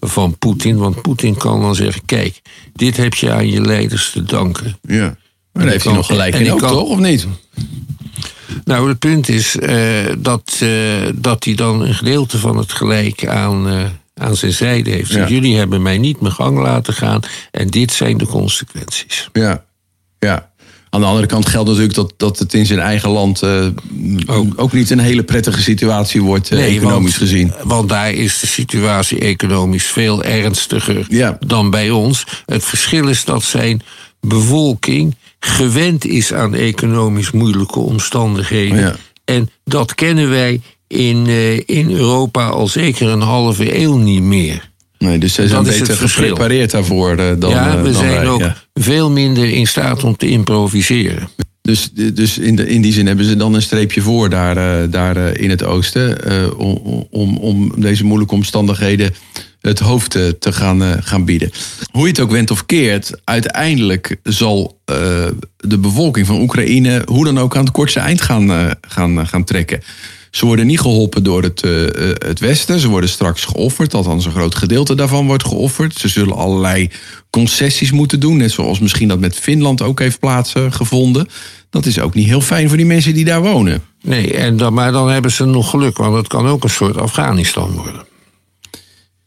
van 0.00 0.38
Poetin. 0.38 0.76
Want 0.76 1.02
Poetin 1.02 1.36
kan 1.36 1.60
dan 1.60 1.74
zeggen: 1.74 2.04
kijk, 2.04 2.40
dit 2.72 2.96
heb 2.96 3.14
je 3.14 3.32
aan 3.32 3.50
je 3.50 3.60
leiders 3.60 4.10
te 4.10 4.22
danken. 4.22 4.78
ja. 4.82 5.16
Maar 5.52 5.62
daar 5.62 5.72
heeft 5.72 5.84
hij 5.84 5.94
nog 5.94 6.06
gelijk 6.06 6.34
en 6.34 6.40
in 6.44 6.52
ook, 6.52 6.58
kan- 6.58 6.70
toch? 6.70 6.88
Of 6.88 6.98
niet? 6.98 7.26
Nou, 8.64 8.88
het 8.88 8.98
punt 8.98 9.28
is 9.28 9.56
eh, 9.56 10.04
dat, 10.18 10.58
eh, 10.60 10.68
dat 11.14 11.44
hij 11.44 11.54
dan 11.54 11.80
een 11.80 11.94
gedeelte 11.94 12.38
van 12.38 12.56
het 12.56 12.72
gelijk 12.72 13.26
aan, 13.26 13.66
aan 14.14 14.36
zijn 14.36 14.52
zijde 14.52 14.90
heeft. 14.90 15.10
Ja. 15.10 15.28
Jullie 15.28 15.56
hebben 15.56 15.82
mij 15.82 15.98
niet 15.98 16.20
mijn 16.20 16.34
gang 16.34 16.58
laten 16.58 16.94
gaan 16.94 17.20
en 17.50 17.68
dit 17.68 17.92
zijn 17.92 18.18
de 18.18 18.26
consequenties. 18.26 19.28
Ja. 19.32 19.64
ja. 20.18 20.49
Aan 20.90 21.00
de 21.00 21.06
andere 21.06 21.26
kant 21.26 21.48
geldt 21.48 21.68
natuurlijk 21.68 21.94
dat, 21.94 22.12
dat 22.16 22.38
het 22.38 22.54
in 22.54 22.66
zijn 22.66 22.78
eigen 22.78 23.10
land 23.10 23.42
eh, 23.42 23.66
ook. 24.56 24.72
niet 24.72 24.90
een 24.90 24.98
hele 24.98 25.22
prettige 25.22 25.62
situatie 25.62 26.22
wordt, 26.22 26.50
eh, 26.50 26.76
economisch 26.76 27.18
want, 27.18 27.30
gezien. 27.30 27.52
Want 27.64 27.88
daar 27.88 28.12
is 28.12 28.40
de 28.40 28.46
situatie 28.46 29.18
economisch 29.18 29.86
veel 29.86 30.22
ernstiger 30.22 31.06
Ja. 31.08 31.36
dan 31.46 31.70
bij 31.70 31.90
ons. 31.90 32.26
Het 32.46 32.64
verschil 32.64 33.08
is 33.08 33.24
dat 33.24 33.42
zijn 33.42 33.82
bevolking 34.20 35.16
gewend 35.40 36.04
is 36.04 36.32
aan 36.32 36.54
economisch 36.54 37.30
moeilijke 37.30 37.78
omstandigheden. 37.78 38.78
Ja. 38.78 38.96
En 39.24 39.50
dat 39.64 39.94
kennen 39.94 40.30
wij 40.30 40.60
in, 40.86 41.26
eh, 41.26 41.56
in 41.56 41.90
Europa 41.90 42.46
al 42.48 42.68
zeker 42.68 43.08
een 43.08 43.20
halve 43.20 43.80
eeuw 43.80 43.96
niet 43.96 44.22
meer. 44.22 44.69
Nee, 45.04 45.18
dus 45.18 45.34
zij 45.34 45.46
zijn 45.46 45.64
beter 45.64 45.96
geprepareerd 45.96 46.70
daarvoor 46.70 47.16
eh, 47.16 47.26
dan 47.38 47.50
ja, 47.50 47.68
eh, 47.68 47.82
we 47.82 47.82
dan 47.82 47.94
zijn 47.94 48.10
wij, 48.10 48.28
ook 48.28 48.40
ja. 48.40 48.56
veel 48.74 49.10
minder 49.10 49.50
in 49.50 49.66
staat 49.66 50.04
om 50.04 50.16
te 50.16 50.28
improviseren. 50.28 51.28
Dus, 51.62 51.90
dus 51.92 52.38
in, 52.38 52.56
de, 52.56 52.68
in 52.68 52.82
die 52.82 52.92
zin 52.92 53.06
hebben 53.06 53.24
ze 53.24 53.36
dan 53.36 53.54
een 53.54 53.62
streepje 53.62 54.00
voor 54.00 54.28
daar, 54.28 54.56
eh, 54.56 54.90
daar 54.90 55.16
in 55.36 55.50
het 55.50 55.64
oosten. 55.64 56.18
om, 56.58 57.06
om, 57.10 57.36
om 57.36 57.72
deze 57.76 58.04
moeilijke 58.04 58.34
omstandigheden 58.34 59.14
het 59.60 59.78
hoofd 59.78 60.10
te 60.10 60.52
gaan, 60.52 61.02
gaan 61.02 61.24
bieden. 61.24 61.50
Hoe 61.90 62.02
je 62.02 62.08
het 62.08 62.20
ook 62.20 62.30
went 62.30 62.50
of 62.50 62.66
keert, 62.66 63.20
uiteindelijk 63.24 64.16
zal 64.22 64.80
de 65.56 65.78
bevolking 65.78 66.26
van 66.26 66.40
Oekraïne 66.40 67.02
hoe 67.06 67.24
dan 67.24 67.38
ook 67.38 67.56
aan 67.56 67.64
het 67.64 67.72
kortste 67.72 68.00
eind 68.00 68.20
gaan, 68.20 68.76
gaan, 68.80 69.26
gaan 69.26 69.44
trekken. 69.44 69.80
Ze 70.30 70.46
worden 70.46 70.66
niet 70.66 70.80
geholpen 70.80 71.22
door 71.22 71.42
het, 71.42 71.62
eh, 71.62 72.10
eh, 72.10 72.16
het 72.18 72.40
Westen. 72.40 72.78
Ze 72.80 72.88
worden 72.88 73.10
straks 73.10 73.44
geofferd. 73.44 73.94
Althans, 73.94 74.24
een 74.24 74.30
groot 74.32 74.54
gedeelte 74.54 74.94
daarvan 74.94 75.26
wordt 75.26 75.46
geofferd. 75.46 75.94
Ze 75.94 76.08
zullen 76.08 76.36
allerlei 76.36 76.90
concessies 77.30 77.90
moeten 77.90 78.20
doen. 78.20 78.36
Net 78.36 78.50
zoals 78.50 78.78
misschien 78.78 79.08
dat 79.08 79.18
met 79.18 79.36
Finland 79.36 79.82
ook 79.82 79.98
heeft 79.98 80.18
plaatsgevonden. 80.18 81.28
Dat 81.70 81.86
is 81.86 81.98
ook 82.00 82.14
niet 82.14 82.26
heel 82.26 82.40
fijn 82.40 82.68
voor 82.68 82.76
die 82.76 82.86
mensen 82.86 83.14
die 83.14 83.24
daar 83.24 83.42
wonen. 83.42 83.82
Nee, 84.02 84.34
en 84.34 84.56
dan, 84.56 84.74
maar 84.74 84.92
dan 84.92 85.08
hebben 85.08 85.30
ze 85.30 85.44
nog 85.44 85.70
geluk, 85.70 85.96
want 85.96 86.16
het 86.16 86.26
kan 86.26 86.46
ook 86.46 86.64
een 86.64 86.70
soort 86.70 86.96
Afghanistan 86.96 87.72
worden. 87.72 88.08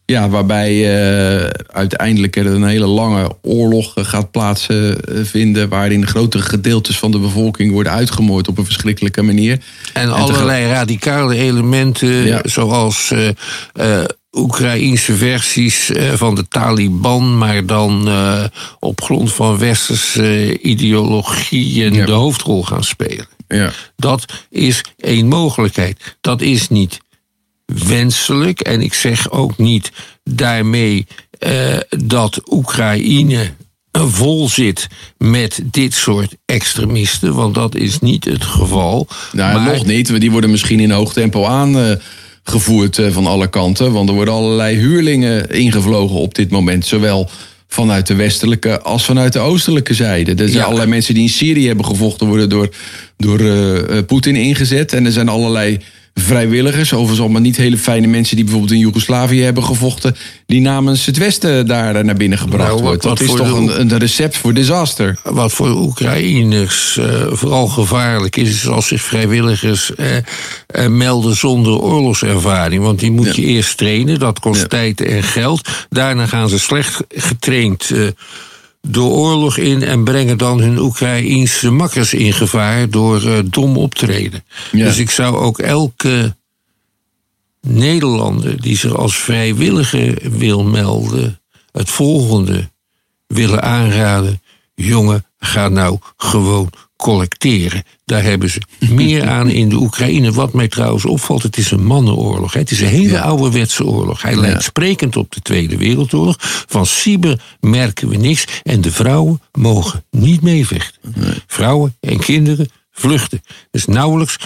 Ja, 0.06 0.28
waarbij 0.28 0.70
eh, 0.72 1.50
uiteindelijk 1.66 2.36
er 2.36 2.46
een 2.46 2.64
hele 2.64 2.86
lange 2.86 3.36
oorlog 3.42 3.96
eh, 3.96 4.04
gaat 4.04 4.30
plaatsvinden. 4.30 5.68
waarin 5.68 6.06
grotere 6.06 6.42
gedeeltes 6.42 6.98
van 6.98 7.10
de 7.10 7.18
bevolking 7.18 7.72
worden 7.72 7.92
uitgemoord 7.92 8.48
op 8.48 8.58
een 8.58 8.64
verschrikkelijke 8.64 9.22
manier. 9.22 9.58
En, 9.92 10.12
allerlei 10.12 10.66
radicale 10.66 11.36
elementen, 11.36 12.08
Ja. 12.26 12.40
zoals 12.44 13.10
eh 13.10 13.28
eh, 13.72 14.04
Oekraïense 14.32 15.14
versies 15.14 15.90
eh, 15.90 16.12
van 16.12 16.34
de 16.34 16.48
Taliban, 16.48 17.38
maar 17.38 17.66
dan 17.66 18.08
eh, 18.08 18.44
op 18.80 19.02
grond 19.02 19.32
van 19.32 19.58
westerse 19.58 20.58
ideologie 20.60 21.84
en 21.84 21.94
Ja. 21.94 22.06
de 22.06 22.12
hoofdrol 22.12 22.62
gaan 22.64 22.84
spelen. 22.84 23.26
Ja. 23.48 23.70
Dat 23.96 24.24
is 24.50 24.80
één 24.96 25.26
mogelijkheid. 25.28 26.16
Dat 26.20 26.40
is 26.40 26.68
niet 26.68 26.98
wenselijk. 27.66 28.60
En 28.60 28.80
ik 28.80 28.94
zeg 28.94 29.30
ook 29.30 29.58
niet 29.58 29.92
daarmee 30.24 31.06
eh, 31.38 31.76
dat 31.88 32.40
Oekraïne 32.50 33.50
vol 33.92 34.48
zit 34.48 34.88
met 35.18 35.60
dit 35.64 35.94
soort 35.94 36.34
extremisten, 36.44 37.34
want 37.34 37.54
dat 37.54 37.74
is 37.74 37.98
niet 37.98 38.24
het 38.24 38.44
geval. 38.44 39.08
Nou, 39.32 39.60
Maar- 39.60 39.72
nog 39.74 39.86
niet. 39.86 40.20
Die 40.20 40.30
worden 40.30 40.50
misschien 40.50 40.80
in 40.80 40.90
hoog 40.90 41.12
tempo 41.12 41.44
aangevoerd 41.44 42.98
eh, 42.98 43.10
van 43.10 43.26
alle 43.26 43.48
kanten. 43.50 43.92
Want 43.92 44.08
er 44.08 44.14
worden 44.14 44.34
allerlei 44.34 44.76
huurlingen 44.76 45.50
ingevlogen 45.50 46.16
op 46.16 46.34
dit 46.34 46.50
moment. 46.50 46.86
Zowel 46.86 47.30
vanuit 47.68 48.06
de 48.06 48.14
westelijke 48.14 48.80
als 48.82 49.04
vanuit 49.04 49.32
de 49.32 49.38
oostelijke 49.38 49.94
zijde. 49.94 50.30
Er 50.30 50.48
zijn 50.48 50.50
Ja. 50.52 50.64
allerlei 50.64 50.88
mensen 50.88 51.14
die 51.14 51.22
in 51.22 51.28
Syrië 51.28 51.66
hebben 51.66 51.84
gevochten... 51.84 52.26
worden 52.26 52.48
door, 52.48 52.68
door 53.16 53.40
eh, 53.40 53.98
Poetin 54.06 54.36
ingezet. 54.36 54.92
En 54.92 55.06
er 55.06 55.12
zijn 55.12 55.28
allerlei 55.28 55.78
vrijwilligers... 56.14 56.92
overigens 56.92 57.20
allemaal 57.20 57.40
niet 57.40 57.56
hele 57.56 57.78
fijne 57.78 58.06
mensen... 58.06 58.34
die 58.36 58.44
bijvoorbeeld 58.44 58.72
in 58.74 58.78
Joegoslavië 58.80 59.42
hebben 59.42 59.64
gevochten... 59.64 60.16
die 60.46 60.60
namens 60.60 61.06
het 61.06 61.16
westen 61.18 61.66
daar 61.66 61.96
eh, 61.96 62.04
naar 62.04 62.14
binnen 62.14 62.38
gebracht 62.38 62.62
Nou, 62.70 62.74
wat- 62.74 62.82
wordt. 62.82 63.02
Dat 63.02 63.20
is 63.20 63.26
toch 63.26 63.48
de- 63.66 63.74
een, 63.74 63.80
een 63.92 63.98
recept 63.98 64.36
voor 64.36 64.54
disaster. 64.54 65.18
Wat 65.22 65.52
voor 65.52 65.66
de 65.68 65.74
Oekraïners 65.76 66.96
eh, 66.98 67.06
vooral 67.30 67.66
gevaarlijk 67.66 68.36
is, 68.36 68.48
is 68.48 68.68
als 68.68 68.86
zich 68.86 69.02
vrijwilligers 69.02 69.92
eh, 69.94 70.86
melden 70.86 71.36
zonder 71.36 71.72
oorlogservaring. 71.72 72.82
Want 72.82 72.98
die 73.00 73.10
moet 73.10 73.36
je 73.36 73.42
eerst 73.42 73.76
trainen, 73.76 74.18
dat 74.18 74.38
kost 74.38 74.60
Ja. 74.60 74.66
tijd 74.66 75.00
en 75.00 75.22
geld. 75.22 75.68
Daarna 75.90 76.26
gaan 76.26 76.48
ze 76.48 76.58
slecht 76.58 77.00
getraind 77.08 77.90
de 78.86 79.02
oorlog 79.02 79.56
in 79.56 79.82
en 79.82 80.04
brengen 80.04 80.38
dan 80.38 80.60
hun 80.60 80.78
Oekraïense 80.78 81.70
makkers 81.70 82.14
in 82.14 82.32
gevaar 82.32 82.90
door 82.90 83.22
eh, 83.22 83.38
dom 83.44 83.76
optreden. 83.76 84.44
Ja. 84.72 84.84
Dus 84.84 84.98
ik 84.98 85.10
zou 85.10 85.36
ook 85.36 85.58
elke 85.58 86.36
Nederlander 87.60 88.60
die 88.60 88.76
zich 88.76 88.94
als 88.94 89.16
vrijwilliger 89.16 90.18
wil 90.30 90.64
melden, 90.64 91.40
het 91.72 91.90
volgende 91.90 92.70
willen 93.26 93.62
aanraden. 93.62 94.42
Jongen, 94.74 95.24
ga 95.38 95.68
nou 95.68 95.98
gewoon 96.16 96.70
collecteren. 97.04 97.82
Daar 98.04 98.22
hebben 98.22 98.50
ze 98.50 98.60
meer 98.88 99.28
aan 99.36 99.48
in 99.48 99.68
de 99.68 99.76
Oekraïne. 99.76 100.32
Wat 100.32 100.52
mij 100.52 100.68
trouwens 100.68 101.04
opvalt, 101.04 101.42
het 101.42 101.56
is 101.56 101.70
een 101.70 101.84
mannenoorlog. 101.84 102.52
hè. 102.52 102.60
Het 102.60 102.70
is 102.70 102.80
een 102.80 102.86
hele 102.86 103.08
Ja. 103.12 103.20
ouderwetse 103.20 103.84
oorlog. 103.84 104.22
Hij 104.22 104.36
lijkt 104.36 104.62
sprekend 104.62 105.16
op 105.16 105.32
de 105.32 105.40
Tweede 105.40 105.76
Wereldoorlog. 105.76 106.36
Van 106.68 106.86
cyber 106.86 107.40
merken 107.60 108.08
we 108.08 108.16
niks. 108.16 108.44
En 108.62 108.80
de 108.80 108.90
vrouwen 108.92 109.40
mogen 109.52 110.04
niet 110.10 110.42
meevechten. 110.42 111.00
Vrouwen 111.46 111.96
en 112.00 112.18
kinderen 112.18 112.68
vluchten. 112.92 113.40
Dus 113.70 113.84
nauwelijks 113.84 114.36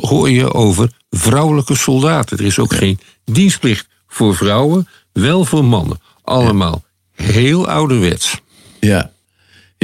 hoor 0.00 0.30
je 0.30 0.52
over 0.52 0.90
vrouwelijke 1.10 1.76
soldaten. 1.76 2.38
Er 2.38 2.44
is 2.44 2.58
ook 2.58 2.74
geen 2.74 2.98
dienstplicht 3.24 3.86
voor 4.06 4.36
vrouwen, 4.36 4.88
wel 5.12 5.44
voor 5.44 5.64
mannen. 5.64 6.00
Allemaal 6.22 6.84
heel 7.12 7.68
ouderwets. 7.68 8.40
Ja. 8.80 9.12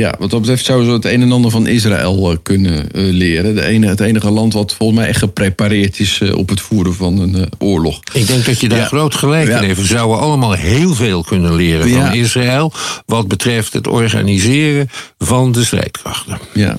Ja, 0.01 0.15
wat 0.19 0.31
dat 0.31 0.41
betreft 0.41 0.65
zouden 0.65 0.89
we 0.89 0.95
het 0.95 1.05
een 1.05 1.23
en 1.23 1.33
ander 1.33 1.51
van 1.51 1.67
Israël 1.67 2.31
eh, 2.31 2.37
kunnen 2.43 2.91
eh, 2.93 3.03
leren. 3.03 3.55
De 3.55 3.65
ene, 3.65 3.87
het 3.87 4.01
enige 4.01 4.31
land 4.31 4.53
wat 4.53 4.75
volgens 4.75 4.99
mij 4.99 5.09
echt 5.09 5.19
geprepareerd 5.19 5.99
is 6.01 6.21
eh, 6.21 6.37
op 6.37 6.49
het 6.49 6.61
voeren 6.61 6.95
van 6.95 7.19
een 7.19 7.49
oorlog. 7.59 8.01
Ik 8.13 8.27
denk 8.27 8.45
dat 8.45 8.61
je 8.61 8.69
daar 8.69 8.79
Ja. 8.79 8.85
groot 8.85 9.15
gelijk 9.15 9.49
Ja. 9.49 9.59
in 9.61 9.65
heeft. 9.67 9.81
We 9.81 9.87
zouden 9.87 10.19
allemaal 10.19 10.53
heel 10.53 10.95
veel 10.95 11.23
kunnen 11.23 11.55
leren 11.55 11.89
Ja. 11.89 12.07
van 12.07 12.15
Israël. 12.17 12.73
wat 13.07 13.29
betreft 13.29 13.73
het 13.73 13.87
organiseren 13.87 14.89
van 15.19 15.53
de 15.53 15.65
strijdkrachten. 15.65 16.39
Ja. 16.55 16.79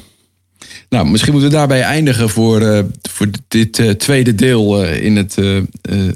Nou, 0.90 1.10
misschien 1.10 1.32
moeten 1.32 1.50
we 1.52 1.56
daarbij 1.56 1.82
eindigen 1.82 2.30
voor, 2.30 2.86
voor 3.22 3.30
dit 3.48 3.80
eh, 3.80 3.90
tweede 3.90 4.36
deel 4.36 4.84
eh, 4.84 5.04
in 5.04 5.16
het, 5.16 5.38
eh, 5.38 5.58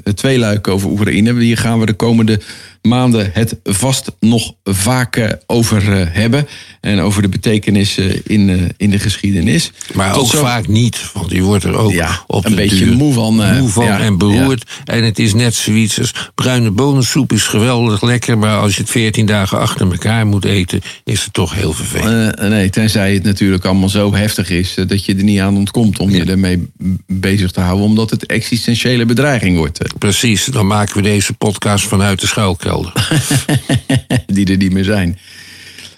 het 0.04 0.16
tweeluik 0.16 0.68
over 0.68 0.90
Oekraïne. 0.90 1.40
Hier 1.40 1.58
gaan 1.58 1.80
we 1.80 1.86
de 1.86 1.92
komende 1.92 2.40
maanden 2.82 3.30
het 3.32 3.56
vast 3.64 4.10
nog 4.20 4.52
vaak 4.64 5.36
over 5.46 5.82
hebben. 6.12 6.46
En 6.80 7.00
over 7.00 7.22
de 7.22 7.28
betekenis 7.28 7.98
eh, 7.98 8.14
in, 8.24 8.70
in 8.76 8.90
de 8.90 8.98
geschiedenis. 8.98 9.72
Maar 9.94 10.12
Tot 10.12 10.22
ook 10.22 10.30
zo- 10.30 10.40
vaak 10.40 10.68
niet, 10.68 11.10
want 11.12 11.30
je 11.30 11.42
wordt 11.42 11.64
er 11.64 11.76
ook 11.76 11.92
Ja, 11.92 12.24
op 12.26 12.44
een 12.44 12.54
beetje 12.54 12.84
duur 12.84 12.96
moe 12.96 13.12
van, 13.12 13.34
moe 13.58 13.68
van 13.68 13.84
ja, 13.84 14.00
en 14.00 14.18
beroerd. 14.18 14.70
En 14.84 15.04
het 15.04 15.18
is 15.18 15.34
net 15.34 15.54
zoiets 15.54 15.98
als 15.98 16.30
bruine 16.34 16.70
bonensoep 16.70 17.32
is 17.32 17.42
geweldig 17.42 18.02
lekker, 18.02 18.38
maar 18.38 18.58
als 18.58 18.74
je 18.74 18.80
het 18.80 18.90
14 18.90 19.26
dagen 19.26 19.58
achter 19.58 19.90
elkaar 19.90 20.26
moet 20.26 20.44
eten, 20.44 20.80
is 21.04 21.24
het 21.24 21.32
toch 21.32 21.54
heel 21.54 21.72
vervelend. 21.72 22.40
Nee, 22.40 22.70
tenzij 22.70 23.14
het 23.14 23.22
natuurlijk 23.22 23.64
allemaal 23.64 23.88
zo 23.88 24.14
heftig 24.14 24.50
is 24.50 24.74
dat 24.86 25.04
je 25.04 25.14
er 25.14 25.22
niet 25.24 25.40
aan 25.40 25.56
ontkomt 25.56 25.98
om 25.98 26.10
je 26.10 26.24
ermee 26.24 26.68
bezig 27.06 27.50
te 27.50 27.60
houden, 27.60 27.84
omdat 27.86 28.10
het 28.10 28.26
existentiële 28.26 29.04
bedreiging 29.04 29.56
wordt. 29.56 29.78
eh, 29.82 29.90
Precies, 29.98 30.44
dan 30.44 30.66
maken 30.66 30.96
we 30.96 31.02
deze 31.02 31.32
podcast 31.32 31.84
vanuit 31.86 32.20
de 32.20 32.26
schuilkelder. 32.26 32.92
die 34.26 34.46
er 34.50 34.56
niet 34.56 34.72
meer 34.72 34.84
zijn. 34.84 35.18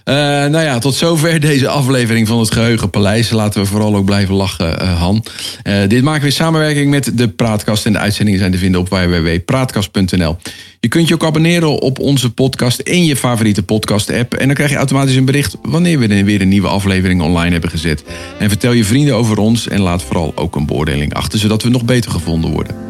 Eh, 0.09 0.15
nou 0.15 0.65
ja, 0.65 0.79
tot 0.79 0.95
zover 0.95 1.41
deze 1.51 1.69
aflevering 1.69 2.29
van 2.29 2.39
het 2.39 2.53
Geheugenpaleis. 2.53 3.31
Laten 3.31 3.61
we 3.61 3.67
vooral 3.67 3.97
ook 3.97 4.05
blijven 4.05 4.35
lachen, 4.35 4.81
eh, 4.81 4.99
Han. 5.01 5.25
Eh, 5.63 5.89
dit 5.89 6.03
maken 6.03 6.21
we 6.21 6.27
in 6.27 6.33
samenwerking 6.33 6.91
met 6.91 7.19
de 7.19 7.29
Praatkast. 7.29 7.87
En 7.87 7.93
de 7.93 7.99
uitzendingen 7.99 8.41
zijn 8.41 8.53
te 8.53 8.59
vinden 8.59 8.81
op 8.81 8.89
www.praatkast.nl. 8.89 10.37
Je 10.81 10.89
kunt 10.89 11.09
je 11.09 11.15
ook 11.15 11.25
abonneren 11.25 11.81
op 11.81 11.99
onze 11.99 12.31
podcast 12.31 12.81
in 12.81 13.05
je 13.05 13.17
favoriete 13.17 13.63
podcast-app. 13.63 14.35
En 14.35 14.47
dan 14.47 14.55
krijg 14.55 14.71
je 14.71 14.77
automatisch 14.77 15.17
een 15.17 15.25
bericht 15.25 15.57
wanneer 15.63 15.99
we 15.99 16.07
er 16.07 16.25
weer 16.25 16.41
een 16.41 16.49
nieuwe 16.49 16.69
aflevering 16.69 17.23
online 17.23 17.53
hebben 17.53 17.71
gezet. 17.71 18.05
En 18.39 18.49
vertel 18.49 18.73
je 18.73 18.85
vrienden 18.85 19.15
over 19.15 19.39
ons 19.39 19.69
en 19.69 19.81
laat 19.81 20.03
vooral 20.03 20.33
ook 20.35 20.57
een 20.57 20.67
beoordeling 20.67 21.15
achter, 21.15 21.39
zodat 21.39 21.63
we 21.63 21.69
nog 21.69 21.85
beter 21.85 22.11
gevonden 22.11 22.51
worden. 22.51 22.88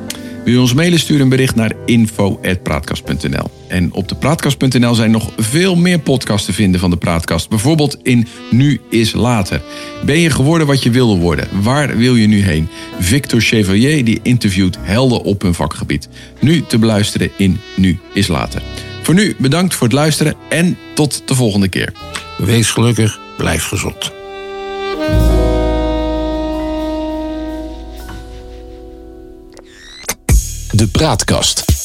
Je 0.50 0.60
ons 0.60 0.74
mailen, 0.74 0.98
stuur 0.98 1.20
een 1.20 1.28
bericht 1.28 1.54
naar 1.54 1.72
info.praatkast.nl. 1.86 3.50
En 3.68 3.92
op 3.92 4.08
de 4.08 4.14
praatkast.nl 4.14 4.94
zijn 4.94 5.10
nog 5.10 5.30
veel 5.36 5.76
meer 5.76 5.98
podcasts 5.98 6.46
te 6.46 6.52
vinden 6.52 6.80
van 6.80 6.90
de 6.90 6.96
Praatkast. 6.96 7.48
Bijvoorbeeld 7.48 7.98
in 8.02 8.26
Nu 8.50 8.80
is 8.90 9.12
Later. 9.12 9.62
Ben 10.04 10.18
je 10.18 10.30
geworden 10.30 10.66
wat 10.66 10.82
je 10.82 10.90
wilde 10.90 11.20
worden? 11.20 11.48
Waar 11.62 11.96
wil 11.96 12.14
je 12.14 12.26
nu 12.26 12.42
heen? 12.42 12.68
Victor 12.98 13.40
Chevalier 13.40 14.04
die 14.04 14.20
interviewt 14.22 14.78
helden 14.80 15.22
op 15.22 15.42
hun 15.42 15.54
vakgebied. 15.54 16.08
Nu 16.40 16.64
te 16.66 16.78
beluisteren 16.78 17.30
in 17.36 17.60
Nu 17.76 17.98
is 18.12 18.28
Later. 18.28 18.62
Voor 19.02 19.14
nu 19.14 19.36
bedankt 19.38 19.74
voor 19.74 19.86
het 19.86 19.96
luisteren 19.96 20.34
en 20.48 20.78
tot 20.94 21.22
de 21.24 21.34
volgende 21.34 21.68
keer. 21.68 21.92
Wees 22.38 22.70
gelukkig, 22.70 23.20
blijf 23.36 23.64
gezond. 23.64 24.12
De 30.72 30.86
Praatkast. 30.86 31.77